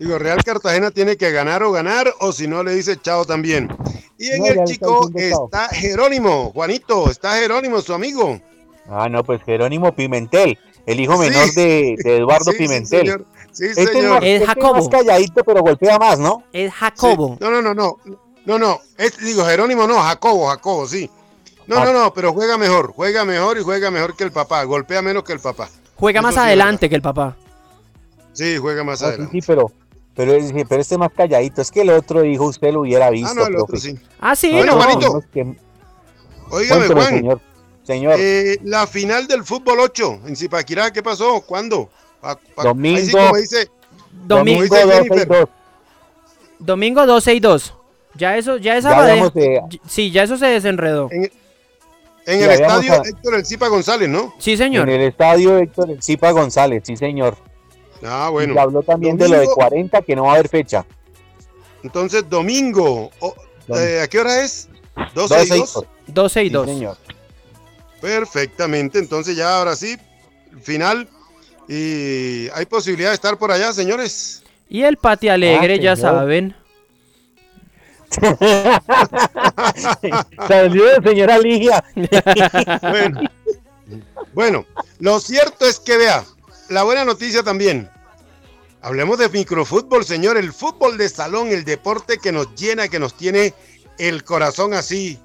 [0.00, 3.68] Digo, Real Cartagena tiene que ganar o ganar, o si no le dice chao también.
[4.18, 8.40] Y en No, el chico está Jerónimo, Juanito, está Jerónimo, su amigo.
[8.90, 11.28] Ah, no, pues Jerónimo Pimentel, el hijo Sí.
[11.30, 13.00] menor de, de Eduardo Sí, sí, Pimentel.
[13.00, 13.26] señor.
[13.58, 14.10] Sí, Este es, señor.
[14.10, 14.74] más, Es este es Jacobo.
[14.74, 16.44] más calladito, pero golpea más, ¿no?
[16.52, 16.76] Es Sí.
[16.78, 17.36] Jacobo.
[17.40, 17.96] No, no, no, no.
[18.46, 18.78] No, no.
[18.96, 21.10] Es- digo, Jerónimo no, Jacobo, Jacobo, sí.
[21.66, 21.84] No, Ah.
[21.84, 24.62] no, no, pero juega mejor, juega mejor y juega mejor que el papá.
[24.62, 25.68] Golpea menos que el papá.
[25.96, 27.36] Juega Eso más adelante que el papá.
[28.32, 29.32] Sí, juega más Ah, adelante.
[29.32, 29.72] sí, pero,
[30.14, 31.60] pero, es- pero este es más calladito.
[31.60, 33.28] Es que el otro hijo usted lo hubiera visto.
[33.30, 33.98] Ah, no, el otro sí.
[34.20, 34.82] Ah, sí, Bueno, no.
[34.82, 35.24] Juanito.
[35.34, 35.56] Que-
[36.48, 37.06] Cuénteme, Juan.
[37.08, 37.40] señor.
[37.82, 41.40] Señor, eh, la final del fútbol 8 en Zipaquirá, ¿qué pasó?
[41.40, 41.88] ¿Cuándo?
[42.20, 43.00] Pa- pa- Domingo.
[43.00, 43.68] Sí, como dice,
[44.26, 45.28] Domingo, dice 12 y Jennifer.
[45.28, 45.48] 2.
[46.58, 47.74] domingo 12 y 2.
[48.14, 51.08] Ya eso, ya esa Ya eh, y- Sí, ya eso se desenredó.
[51.12, 51.30] en, en
[52.38, 54.34] Sí, el estadio a- Héctor El Zipa González, ¿no?
[54.38, 54.88] Sí, señor.
[54.88, 57.36] En el estadio Héctor El Zipa González, sí, señor.
[58.04, 58.54] Ah, Y bueno.
[58.54, 60.84] se habló también de lo de Domingo- 40, que no va a haber fecha.
[61.84, 63.10] Entonces, domingo.
[63.20, 63.34] o-
[63.76, 64.68] eh, ¿A qué hora es?
[65.14, 65.72] 12 12 y y 2.
[65.74, 65.84] dos.
[66.08, 66.66] 12 y Sí, 2.
[66.66, 66.96] señor.
[68.00, 68.98] Perfectamente.
[68.98, 69.96] Entonces, ya ahora sí,
[70.62, 71.08] final.
[71.68, 74.42] Y hay posibilidad de estar por allá, señores.
[74.70, 76.12] Y el Pati Alegre, Ah, ya señor.
[76.14, 76.56] saben.
[80.48, 81.84] Saludos, señora Ligia.
[82.82, 83.20] Bueno,
[84.34, 84.66] bueno,
[84.98, 86.24] lo cierto es que vea,
[86.68, 87.88] la buena noticia también.
[88.80, 93.16] Hablemos de microfútbol, señor, el fútbol de salón, el deporte que nos llena, que nos
[93.16, 93.52] tiene
[93.98, 95.18] el corazón así,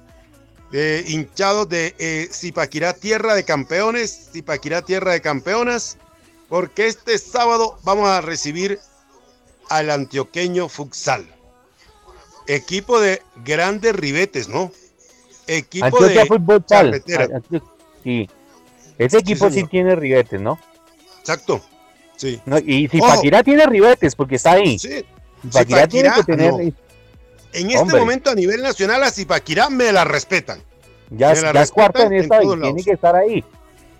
[0.72, 5.98] de hinchados de eh, Zipaquirá, tierra de campeones, Zipaquirá, tierra de campeonas,
[6.54, 8.78] porque este sábado vamos a recibir
[9.70, 11.26] al antioqueño futsal.
[12.46, 14.70] Equipo de grandes ribetes, ¿no?
[15.48, 16.86] Equipo Antioquia de Fútbol Sal.
[17.04, 17.24] Charretera.
[17.38, 17.62] Antio-
[18.04, 18.30] Sí.
[18.98, 20.60] Ese equipo sí, tiene ribetes, ¿no?
[21.18, 21.60] Exacto.
[22.14, 22.40] Sí.
[22.46, 24.78] No, y Zipaquirá tiene ribetes porque está ahí.
[24.78, 25.04] Sí.
[25.42, 26.52] Zipaquirá tiene que tener.
[26.52, 26.58] no.
[26.60, 26.72] En
[27.52, 27.98] este Hombre.
[27.98, 30.62] momento a nivel nacional a Zipaquirá me la respetan.
[31.10, 32.84] Ya, me la ya es cuarto en esta y tiene lados.
[32.84, 33.44] que estar ahí.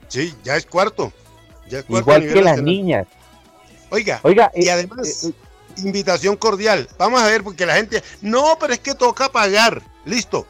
[0.06, 1.12] Sí, ya es cuarto.
[1.88, 3.06] Igual que las niñas.
[3.90, 5.32] Oiga, Oiga, y eh, además, eh,
[5.78, 6.88] invitación cordial.
[6.98, 9.82] Vamos a ver, porque la gente, no, pero es que toca pagar.
[10.04, 10.46] Listo.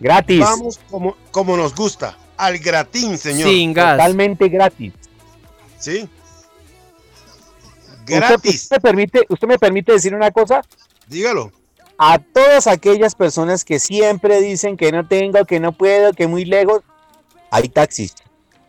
[0.00, 0.40] gratis.
[0.40, 2.16] Vamos como, como nos gusta.
[2.36, 3.48] Al gratín, señor.
[3.48, 3.96] Sin gas.
[3.96, 4.92] Totalmente gratis.
[5.78, 6.08] ¿Sí?
[8.00, 8.62] Usted- Gratis.
[8.62, 10.62] Usted, me permite, usted me permite decir una cosa.
[11.08, 11.52] Dígalo.
[11.96, 16.44] A todas aquellas personas que siempre dicen que no tengo, que no puedo, que muy
[16.44, 16.82] lejos,
[17.50, 18.14] hay taxis.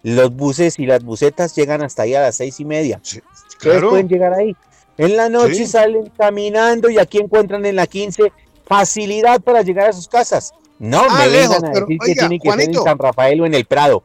[0.08, 3.00] Los buses y las busetas llegan hasta ahí a las seis y media.
[3.04, 3.24] Ustedes
[3.58, 3.90] Claro.
[3.90, 4.56] pueden llegar ahí.
[5.00, 5.66] En la noche Sí.
[5.68, 8.32] salen caminando y aquí encuentran en la 15
[8.68, 10.52] facilidad para llegar a sus casas.
[10.78, 12.80] No Ah, me lejos, vengan a pero, decir que oiga, tiene que ser Juanito.
[12.80, 14.04] en San Rafael o en el Prado.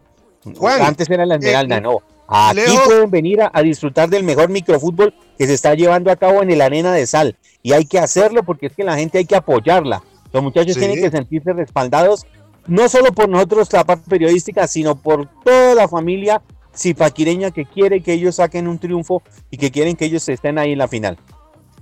[0.57, 1.99] Juan, Antes era en la Esmeralda, eh, no.
[2.29, 2.85] Aquí lejos.
[2.87, 6.51] pueden venir a, a disfrutar del mejor microfútbol que se está llevando a cabo en
[6.51, 7.37] el Arena de Sal.
[7.63, 10.03] Y hay que hacerlo porque es que la gente hay que apoyarla.
[10.33, 10.81] Los muchachos Sí.
[10.81, 12.25] tienen que sentirse respaldados,
[12.71, 16.41] no solo por nosotros, la parte periodística, sino por toda la familia
[16.75, 20.73] zipaquireña que quiere que ellos saquen un triunfo y que quieren que ellos estén ahí
[20.73, 21.19] en la final.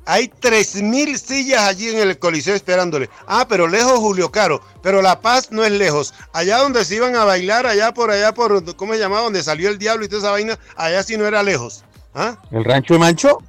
[0.06, 3.10] Hay 3.000 sillas allí en el Coliseo esperándole.
[3.26, 4.62] Ah, pero lejos Julio Caro.
[4.82, 6.14] Pero La Paz no es lejos.
[6.32, 9.24] Allá donde se iban a bailar, allá por allá, por, ¿cómo se llamaba?
[9.24, 11.84] Donde salió el diablo y toda esa vaina, allá sí no era lejos.
[12.14, 12.38] ¿Ah?
[12.50, 13.42] ¿El Rancho de Mancho?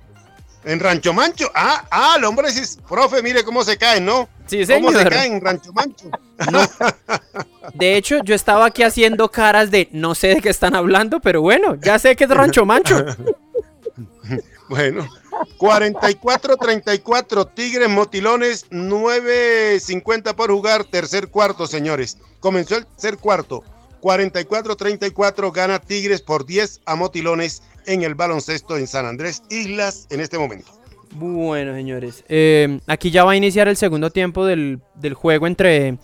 [0.69, 1.49] En Rancho Mancho.
[1.55, 4.29] Ah, ah, el hombre dice, profe, mire cómo se caen, ¿no?
[4.45, 4.93] Sí, señor.
[4.93, 6.11] ¿Cómo se caen en Rancho Mancho?
[7.73, 11.41] De hecho, yo estaba aquí haciendo caras de no sé de qué están hablando, pero
[11.41, 13.03] bueno, ya sé que es Rancho Mancho.
[14.69, 15.09] bueno,
[15.57, 22.19] 44-34, Tigres Motilones, 9.50 por jugar, tercer cuarto, señores.
[22.39, 23.63] Comenzó el tercer cuarto.
[24.01, 30.21] 44-34 gana Tigres por 10 a Motilones en el baloncesto en San Andrés Islas en
[30.21, 30.71] este momento.
[31.11, 35.97] Bueno, señores, eh, aquí ya va a iniciar el segundo tiempo del, del, juego entre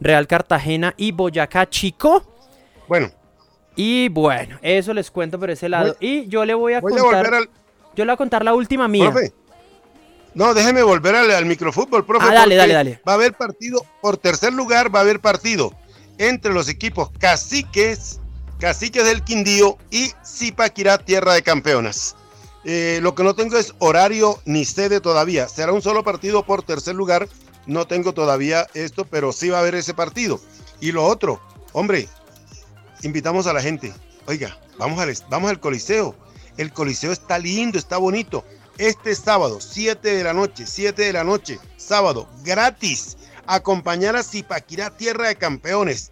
[0.00, 2.24] Real Cartagena y Boyacá Chico.
[2.88, 3.12] Bueno.
[3.76, 5.96] Y bueno, eso les cuento por ese lado.
[6.00, 7.14] Voy, y yo le voy a voy contar.
[7.14, 7.50] A volver al...
[7.94, 9.12] Yo le voy a contar la última mía.
[9.12, 9.32] Profe.
[10.34, 12.26] No, déjeme volver al, al microfútbol, profe.
[12.28, 13.00] Ah, dale, dale, dale.
[13.06, 15.72] Va a haber partido, por tercer lugar va a haber partido
[16.18, 18.20] entre los equipos Caciques,
[18.58, 22.16] Caciques del Quindío y Zipaquirá, Tierra de Campeonas.
[22.64, 25.48] Eh, lo que no tengo es horario ni sede todavía.
[25.48, 27.28] Será un solo partido por tercer lugar.
[27.66, 30.40] No tengo todavía esto, pero sí va a haber ese partido.
[30.80, 31.40] Y lo otro,
[31.72, 32.08] hombre,
[33.02, 33.94] invitamos a la gente.
[34.26, 36.16] Oiga, vamos al, vamos al Coliseo.
[36.56, 38.44] El Coliseo está lindo, está bonito.
[38.76, 43.16] Este sábado, 7 de la noche, 7 de la noche, sábado, gratis.
[43.46, 46.10] Acompañar a Zipaquirá, Tierra de Campeones.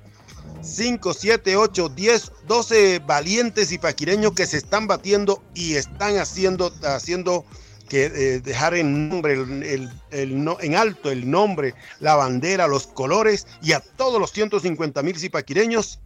[0.67, 7.45] 5, 7, 8, 10, 12 valientes zipaquireños que se están batiendo y están haciendo, haciendo
[7.89, 12.67] que eh, dejar en nombre, el, el, el, no, en alto el nombre, la bandera,
[12.67, 16.01] los colores y a todos los 150 mil zipaquireños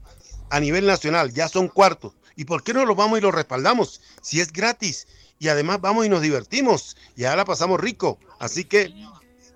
[0.51, 1.33] a nivel nacional.
[1.33, 2.13] Ya son cuartos.
[2.37, 4.01] ¿Y por qué no los vamos y los respaldamos?
[4.21, 5.07] Si es gratis.
[5.39, 6.97] Y además vamos y nos divertimos.
[7.17, 8.19] Y ahora la pasamos rico.
[8.39, 8.93] Así que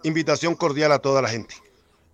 [0.03, 1.55] invitación cordial a toda la gente.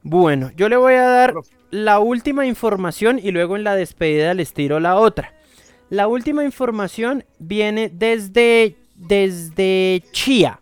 [0.02, 1.34] Bueno, yo le voy a dar
[1.70, 5.34] la última información y luego en la despedida les tiro la otra.
[5.88, 10.60] La última información viene desde, desde Chía.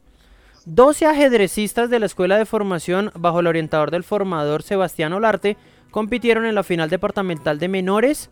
[0.65, 5.57] 12 ajedrecistas de la Escuela de Formación bajo el orientador del formador Sebastián Olarte
[5.91, 8.31] compitieron en la final departamental de menores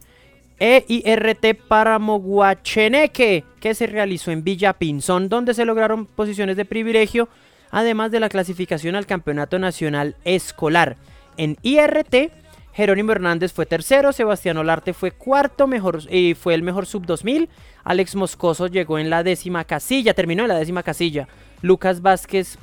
[0.58, 7.28] EIRT Paramoguacheneque que se realizó en Villa Pinzón donde se lograron posiciones de privilegio
[7.70, 10.96] además de la clasificación al Campeonato Nacional Escolar.
[11.36, 12.32] En IRT,
[12.76, 17.48] Jerónimo Hernández fue tercero, Sebastián Olarte fue cuarto mejor, y fue el mejor sub 2000.
[17.84, 21.26] Alex Moscoso llegó en la décima casilla, terminó en la décima casilla.
[21.62, 22.02] Lucas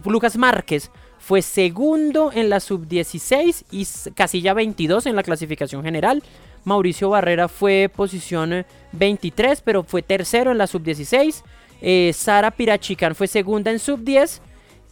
[0.05, 6.21] Lucas Márquez fue segundo en la sub 16 y casilla 22 en la clasificación general.
[6.63, 11.43] Mauricio Barrera fue posición 23, pero fue tercero en la sub 16.
[11.81, 14.43] Eh, Sara Pirachicán fue segunda en sub 10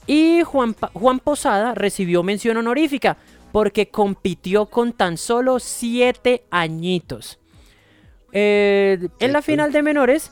[0.07, 3.17] y Juan, Juan Posada recibió mención honorífica
[3.51, 7.39] porque compitió con tan solo 7 añitos.
[8.31, 10.31] Eh, en la final de menores,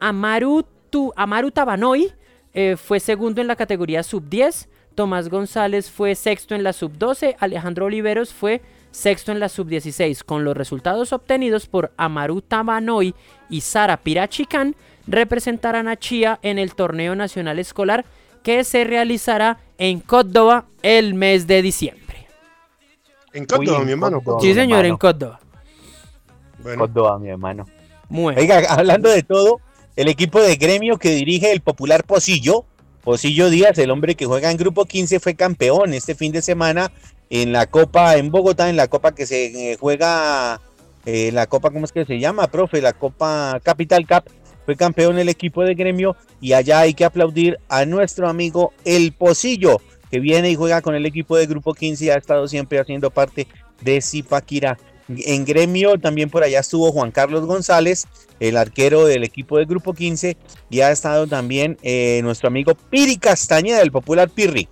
[0.00, 2.12] Amaru, tu, Amaru Tabanoy
[2.54, 4.68] eh, fue segundo en la categoría sub-10.
[4.94, 7.36] Tomás González fue sexto en la sub-12.
[7.38, 10.22] Alejandro Oliveros fue sexto en la sub-16.
[10.22, 13.14] Con los resultados obtenidos por Amaru Tabanoy
[13.48, 14.76] y Sara Pirachicán,
[15.06, 18.04] representarán a Chía en el torneo nacional escolar
[18.42, 22.01] que se realizará en Córdoba el mes de diciembre.
[23.32, 24.18] En Córdoba, Uy, mi hermano.
[24.18, 24.88] Córdoba, sí, señor, hermano.
[24.88, 25.40] en Córdoba.
[26.62, 26.80] Bueno.
[26.80, 27.66] Córdoba, mi hermano.
[28.08, 29.60] Muy Oiga, hablando de todo,
[29.96, 32.64] el equipo de gremio que dirige el popular Pocillo,
[33.02, 36.92] Pocillo Díaz, el hombre que juega en Grupo 15, fue campeón este fin de semana
[37.30, 40.60] en la Copa en Bogotá, en la Copa que se eh, juega,
[41.06, 42.82] eh, la Copa, ¿cómo es que se llama, profe?
[42.82, 44.30] La Copa Capital Cup.
[44.64, 49.12] Fue campeón el equipo de gremio y allá hay que aplaudir a nuestro amigo El
[49.12, 49.80] Pocillo,
[50.12, 53.10] que viene y juega con el equipo de Grupo 15 y ha estado siempre haciendo
[53.10, 53.48] parte
[53.80, 54.78] de Zipaquirá.
[55.08, 58.06] En gremio también por allá estuvo Juan Carlos González,
[58.38, 60.36] el arquero del equipo de Grupo 15,
[60.68, 64.68] y ha estado también eh, nuestro amigo Piri Castañeda, del popular Pirri.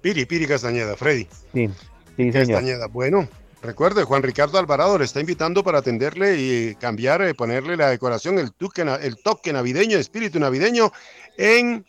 [0.00, 1.28] Piri, Piri Castañeda, Freddy.
[1.52, 1.68] Sí,
[2.16, 2.32] sí, señor.
[2.32, 2.86] Castañeda.
[2.86, 3.28] Bueno,
[3.60, 8.38] recuerde, Juan Ricardo Alvarado le está invitando para atenderle y cambiar, eh, ponerle la decoración,
[8.38, 10.92] el toque, el toque navideño, espíritu navideño
[11.36, 11.84] en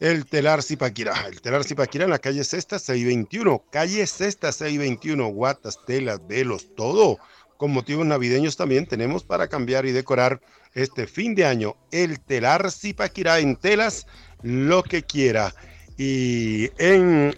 [0.00, 1.26] el Telar Zipaquirá.
[1.26, 3.64] El Telar Zipaquirá en la calle Sexta 621.
[3.70, 5.26] Calle Sexta 621.
[5.28, 7.18] Guatas, telas, velos, todo.
[7.56, 10.40] Con motivos navideños también tenemos para cambiar y decorar
[10.74, 11.76] este fin de año.
[11.90, 14.06] El Telar Zipaquirá en telas,
[14.42, 15.52] lo que quiera.
[15.96, 17.34] Y en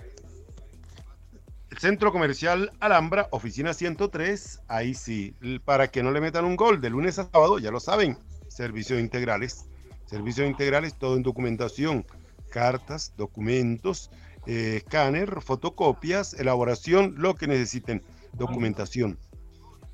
[1.70, 5.34] el Centro Comercial Alhambra, oficina 103, ahí sí,
[5.64, 9.00] para que no le metan un gol de lunes a sábado, ya lo saben, servicios
[9.00, 9.64] integrales.
[10.04, 12.04] Servicios integrales, todo en documentación
[12.51, 14.11] cartas, documentos,
[14.46, 18.03] eh, escáner, fotocopias, elaboración, lo que necesiten,
[18.34, 19.18] documentación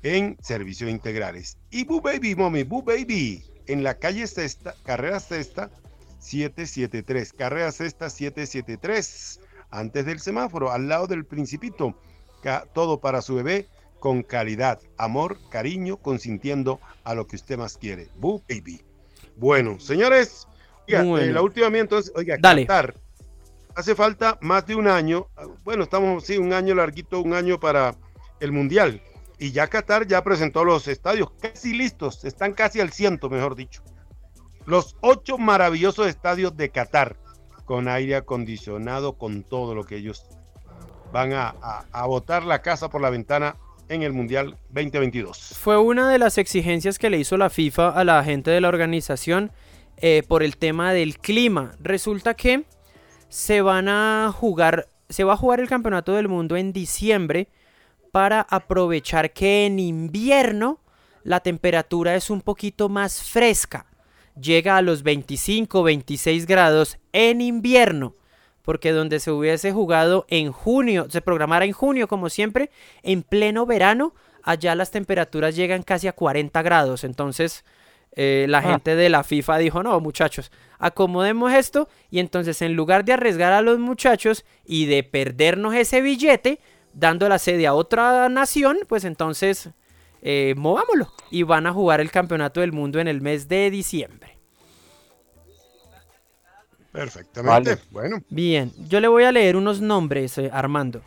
[0.03, 1.57] en servicios integrales.
[1.71, 5.69] Y Boo Baby, Mommy, Boo Baby, en la calle Sexta, carrera Sexta,
[6.19, 9.39] 773, carrera Sexta 773,
[9.69, 11.95] antes del semáforo, al lado del Principito,
[12.73, 13.67] todo para su bebé
[13.99, 18.09] con calidad, amor, cariño, consintiendo a lo que usted más quiere.
[18.15, 18.81] Boo Baby.
[19.35, 20.47] Bueno, señores,
[20.87, 22.65] oiga, eh, la última mía entonces, oiga, Dale.
[22.65, 22.95] Qatar,
[23.75, 25.27] hace falta más de un año,
[25.63, 27.95] bueno, estamos, sí, un año larguito, un año para
[28.39, 29.01] el Mundial.
[29.39, 33.83] Y ya Qatar ya presentó los estadios casi listos, están casi al ciento, mejor dicho.
[34.65, 37.17] Los ocho maravillosos estadios de Qatar,
[37.65, 40.25] con aire acondicionado, con todo lo que ellos
[41.11, 41.53] van a,
[41.91, 43.55] a, botar la casa por la ventana
[43.89, 45.53] en el Mundial 2022.
[45.57, 48.69] Fue una de las exigencias que le hizo la FIFA a la gente de la
[48.69, 49.51] organización
[49.97, 51.71] eh, por el tema del clima.
[51.79, 52.65] Resulta que
[53.29, 57.49] se van a jugar, se va a jugar el Campeonato del Mundo en diciembre
[58.11, 60.79] para aprovechar que en invierno
[61.23, 63.85] la temperatura es un poquito más fresca.
[64.39, 68.15] Llega a los 25, 26 grados en invierno.
[68.61, 72.69] Porque donde se hubiese jugado en junio, se programara en junio como siempre,
[73.01, 77.03] en pleno verano, allá las temperaturas llegan casi a 40 grados.
[77.03, 77.65] Entonces
[78.19, 78.63] eh, la ah.
[78.63, 83.53] gente de la FIFA dijo, no muchachos, acomodemos esto y entonces en lugar de arriesgar
[83.53, 86.59] a los muchachos y de perdernos ese billete,
[86.93, 89.69] dando la sede a otra nación, pues entonces
[90.23, 91.13] eh, movámoslo.
[91.29, 94.39] Y van a jugar el campeonato del mundo en el mes de diciembre.
[96.91, 97.77] Perfectamente.
[97.91, 98.23] Bueno.
[98.29, 101.03] Bien, yo le voy a leer unos nombres, eh, Armando.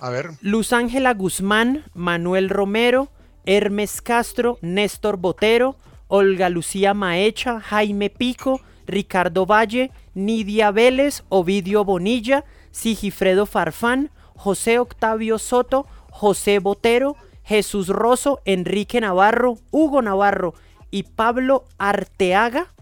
[0.00, 0.30] A ver.
[0.40, 3.10] Luz Ángela Guzmán, Manuel Romero,
[3.46, 5.76] Hermes Castro, Néstor Botero,
[6.10, 15.38] Olga Lucía Maecha, Jaime Pico, Ricardo Valle, Nidia Vélez, Ovidio Bonilla, Sigifredo Farfán, José Octavio
[15.38, 20.54] Soto, José Botero, Jesús Rosso, Enrique Navarro, Hugo Navarro
[20.90, 22.74] y Pablo Arteaga.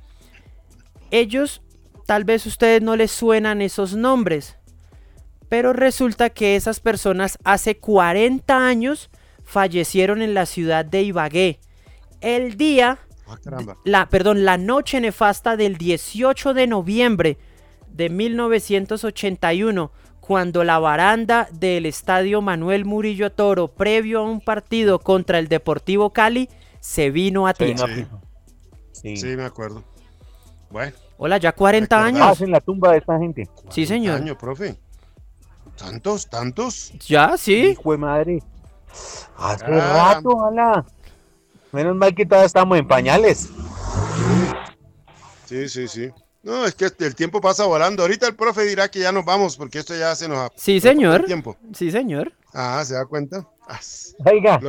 [1.10, 1.60] Ellos,
[2.06, 4.56] tal vez ustedes no les suenan esos nombres,
[5.50, 9.10] pero resulta que esas personas hace 40 años
[9.44, 11.60] fallecieron en la ciudad de Ibagué.
[12.20, 12.98] El día,
[13.28, 17.38] ah, la, perdón, la noche nefasta del 18 de noviembre
[17.88, 25.38] de 1981 cuando la baranda del estadio Manuel Murillo Toro, previo a un partido contra
[25.38, 26.50] el Deportivo Cali,
[26.80, 27.74] se vino a ti.
[28.92, 29.26] Sí, sí.
[29.28, 29.84] me acuerdo.
[30.70, 30.92] Bueno.
[31.16, 32.40] Hola, ya 40 años.
[32.42, 33.48] en la tumba de esta gente.
[33.70, 34.16] Sí, señor.
[34.16, 34.78] años, profe.
[35.78, 36.28] ¿Tantos?
[36.28, 36.92] ¿Tantos?
[37.06, 37.68] Ya, sí.
[37.70, 38.42] Hijo de madre.
[39.38, 40.84] Hace rato, hola.
[41.72, 43.48] Menos mal que todavía estamos en pañales.
[45.44, 46.10] Sí, sí, sí.
[46.42, 48.02] No, es que el tiempo pasa volando.
[48.02, 50.80] Ahorita el profe dirá que ya nos vamos porque esto ya se nos ha Sí,
[50.80, 51.24] señor.
[51.24, 51.56] Tiempo.
[51.74, 52.32] Sí, señor.
[52.54, 53.46] Ah, ¿se da cuenta?
[53.68, 53.78] Ah,
[54.24, 54.60] Oiga,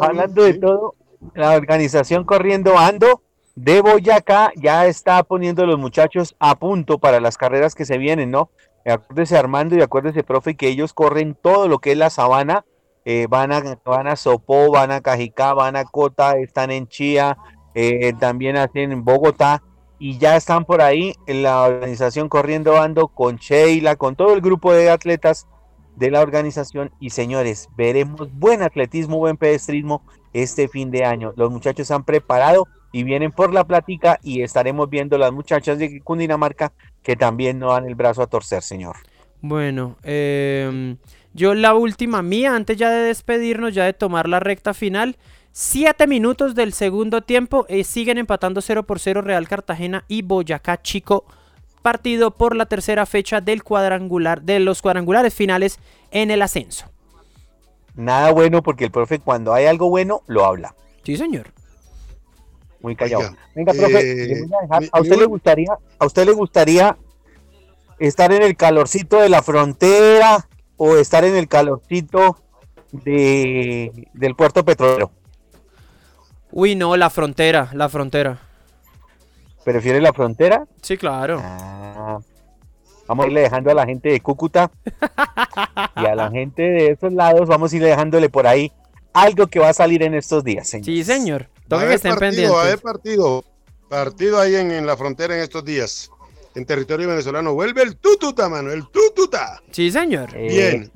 [0.00, 0.94] hablando de todo,
[1.34, 3.22] la organización Corriendo Ando
[3.54, 7.98] de Boyacá ya está poniendo a los muchachos a punto para las carreras que se
[7.98, 8.50] vienen, ¿no?
[8.84, 12.64] Acuérdese Armando y acuérdese, profe, que ellos corren todo lo que es la sabana.
[13.08, 17.38] Eh, van, a, van a Sopó, van a Cajicá, van a Cota, están en Chía,
[17.72, 19.62] eh, también hacen Bogotá
[20.00, 24.40] y ya están por ahí en la organización Corriendo Bando con Sheila, con todo el
[24.40, 25.46] grupo de atletas
[25.94, 30.02] de la organización y señores, veremos buen atletismo, buen pedestrismo
[30.32, 31.32] este fin de año.
[31.36, 36.00] Los muchachos han preparado y vienen por la plática y estaremos viendo las muchachas de
[36.02, 36.72] Cundinamarca
[37.04, 38.96] que también no dan el brazo a torcer, señor.
[39.40, 40.96] Bueno, em,
[41.36, 45.16] yo la última mía, antes ya de despedirnos, ya de tomar la recta final,
[45.58, 47.64] Siete minutos del segundo tiempo.
[47.70, 51.24] Eh, siguen empatando 0 por 0 Real Cartagena y Boyacá Chico.
[51.80, 55.78] Partido por la tercera fecha del cuadrangular, de los cuadrangulares finales
[56.10, 56.84] en el ascenso.
[57.94, 60.74] Nada bueno porque el profe cuando hay algo bueno lo habla.
[61.04, 61.46] Sí, señor.
[62.82, 63.34] Muy callado.
[63.54, 64.44] Venga, profe, eh,
[64.92, 66.98] a, usted le gustaría, a usted le gustaría
[67.98, 70.46] estar en el calorcito de la frontera
[70.76, 72.38] o estar en el calorcito
[72.92, 75.10] de, del puerto petrolero.
[76.52, 78.40] Uy, no, la frontera, la frontera.
[79.64, 80.64] ¿Prefiere la frontera?
[80.80, 81.40] Sí, claro.
[81.42, 82.18] Ah,
[83.06, 84.70] vamos a irle dejando a la gente de Cúcuta
[85.96, 88.72] y a la gente de esos lados, vamos a irle dejándole por ahí
[89.12, 90.84] algo que va a salir en estos días, señor.
[90.84, 91.48] Sí, señor.
[91.68, 92.54] Toca que estén partido, pendientes.
[92.54, 93.44] Va a haber partido,
[93.88, 96.10] partido ahí en, la frontera en estos días.
[96.54, 99.05] En territorio venezolano vuelve el tututa, mano, el tututa.
[99.72, 100.32] Sí, señor.
[100.36, 100.90] Bien.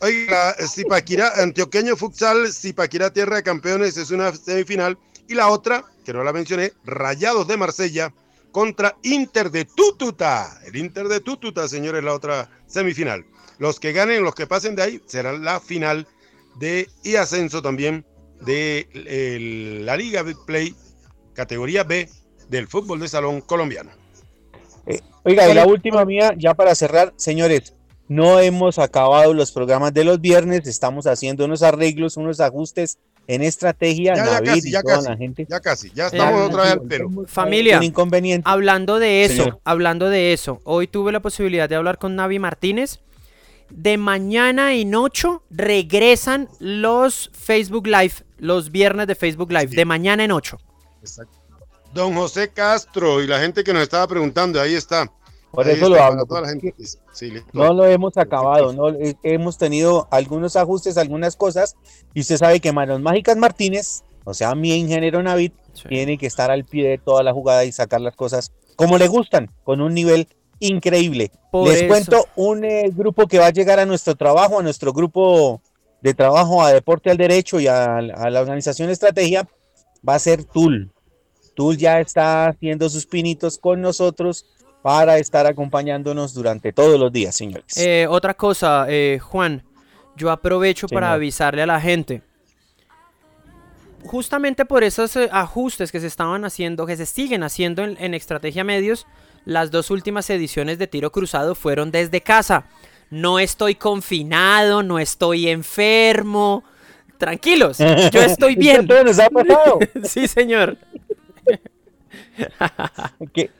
[0.00, 4.96] Oiga, Zipaquirá, Antioqueño Futsal, Zipaquirá Tierra de Campeones es una semifinal.
[5.28, 8.12] Y la otra, que no la mencioné, Rayados de Marsella
[8.50, 10.58] contra Inter de Tútuta.
[10.64, 13.24] El Inter de Tútuta, señores, la otra semifinal.
[13.58, 16.08] Los que ganen, los que pasen de ahí, será la final
[16.58, 18.04] de y ascenso también
[18.40, 18.88] de
[19.84, 20.74] la Liga Play
[21.34, 22.08] categoría B
[22.48, 23.99] del fútbol de salón colombiano.
[24.86, 27.74] Eh, oiga, y la última mía, ya para cerrar, señores,
[28.08, 33.42] no hemos acabado los programas de los viernes, estamos haciendo unos arreglos, unos ajustes en
[33.42, 34.14] estrategia.
[34.16, 37.10] Ya, casi, ya casi, ya casi, ya estamos otra vez al pelo.
[37.26, 37.80] Familia,
[38.44, 42.98] hablando de eso, hablando de eso, hoy tuve la posibilidad de hablar con Navi Martínez.
[43.70, 50.24] De mañana en 8 regresan los Facebook Live, los viernes de Facebook Live, de mañana
[50.24, 50.58] en 8.
[51.00, 51.39] Exacto.
[51.92, 55.10] Don José Castro y la gente que nos estaba preguntando, ahí está.
[55.50, 56.24] Por eso lo hablo.
[57.52, 61.76] no lo hemos acabado, no hemos tenido algunos ajustes, algunas cosas,
[62.14, 65.52] y usted sabe que Manos Mágicas Martínez, o sea, mi ingeniero Navid,
[65.88, 69.08] tiene que estar al pie de toda la jugada y sacar las cosas como le
[69.08, 70.28] gustan, con un nivel
[70.60, 71.32] increíble.
[71.52, 75.60] Les cuento un eh, grupo que va a llegar a nuestro trabajo, a nuestro grupo
[76.00, 79.48] de trabajo a Deporte al Derecho y a, a la organización Estrategia,
[80.08, 80.92] va a ser TUL.
[81.54, 84.46] TUL ya está haciendo sus pinitos con nosotros
[84.82, 87.76] para estar acompañándonos durante todos los días, señores.
[87.76, 89.62] Eh, otra cosa, eh, Juan,
[90.16, 92.22] yo aprovecho para avisarle a la gente.
[94.04, 98.14] Justamente por esos eh, ajustes que se estaban haciendo, que se siguen haciendo en, en
[98.14, 99.06] Estrategia Medios,
[99.44, 102.64] las dos últimas ediciones de Tiro Cruzado fueron desde casa.
[103.10, 106.64] No estoy confinado, no estoy enfermo.
[107.18, 108.86] Tranquilos, yo estoy bien.
[108.86, 109.78] nos ha pasado?
[110.04, 110.78] sí, señor.
[113.32, 113.50] Que,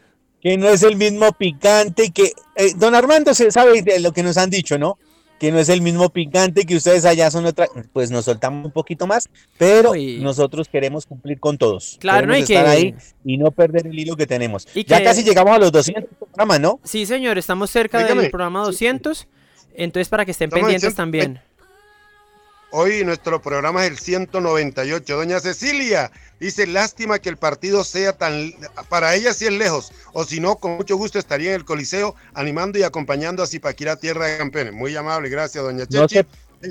[0.40, 2.32] que no es el mismo picante que...
[2.56, 4.98] Eh, don Armando se sabe de lo que nos han dicho, ¿no?
[5.38, 7.66] Que no es el mismo picante que ustedes allá son otra...
[7.92, 9.28] Pues nos soltamos un poquito más,
[9.58, 11.96] pero nosotros queremos cumplir con todos.
[12.00, 12.58] Claro, no hay que...
[12.58, 12.94] ahí
[13.24, 14.66] y no perder el hilo que tenemos.
[14.86, 16.80] ya casi llegamos a los 200 programas, ¿no?
[16.84, 19.26] Sí, señor, estamos cerca del programa 200,
[19.74, 21.40] entonces para que estén pendientes también.
[22.72, 25.16] Hoy nuestro programa es el 198.
[25.16, 28.52] Doña Cecilia dice, lástima que el partido sea tan...
[28.88, 32.14] Para ella sí es lejos, o si no, con mucho gusto estaría en el Coliseo
[32.32, 34.72] animando y acompañando a Zipaquirá Tierra de Campeones.
[34.72, 36.20] Muy amable, gracias, doña Chechi.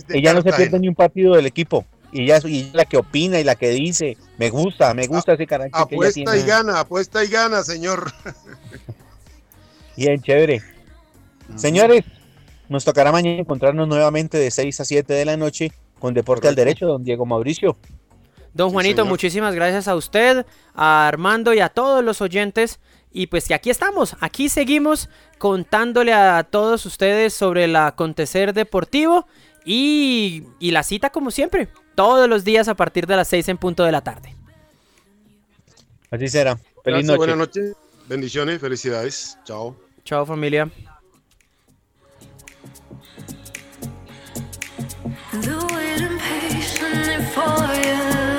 [0.10, 1.86] ella no se pierde ni un partido del equipo.
[2.14, 5.46] Y ella es la que opina y la que dice, me gusta, me gusta ese
[5.46, 5.82] carácter.
[5.82, 8.12] Apuesta y gana, apuesta y gana, señor.
[9.98, 10.64] Bien, chévere.
[11.56, 12.06] Señores,
[12.70, 16.56] nos tocará mañana encontrarnos nuevamente de 6 a 7 de la noche con Deporte al
[16.56, 17.78] Derecho, don Diego Mauricio.
[18.54, 22.80] Don Juanito, muchísimas gracias a usted, a Armando y a todos los oyentes.
[23.12, 29.28] Y pues que aquí estamos, aquí seguimos contándole a todos ustedes sobre el acontecer deportivo
[29.66, 33.84] y, la cita como siempre, todos los días a partir de las 6 en punto
[33.84, 34.36] de la tarde.
[36.12, 36.60] Así será.
[36.84, 37.18] Feliz noche.
[37.18, 37.76] Buenas noches.
[38.08, 39.38] Bendiciones, felicidades.
[39.44, 39.76] Chao.
[40.04, 40.70] Chao familia.
[47.40, 48.39] for you.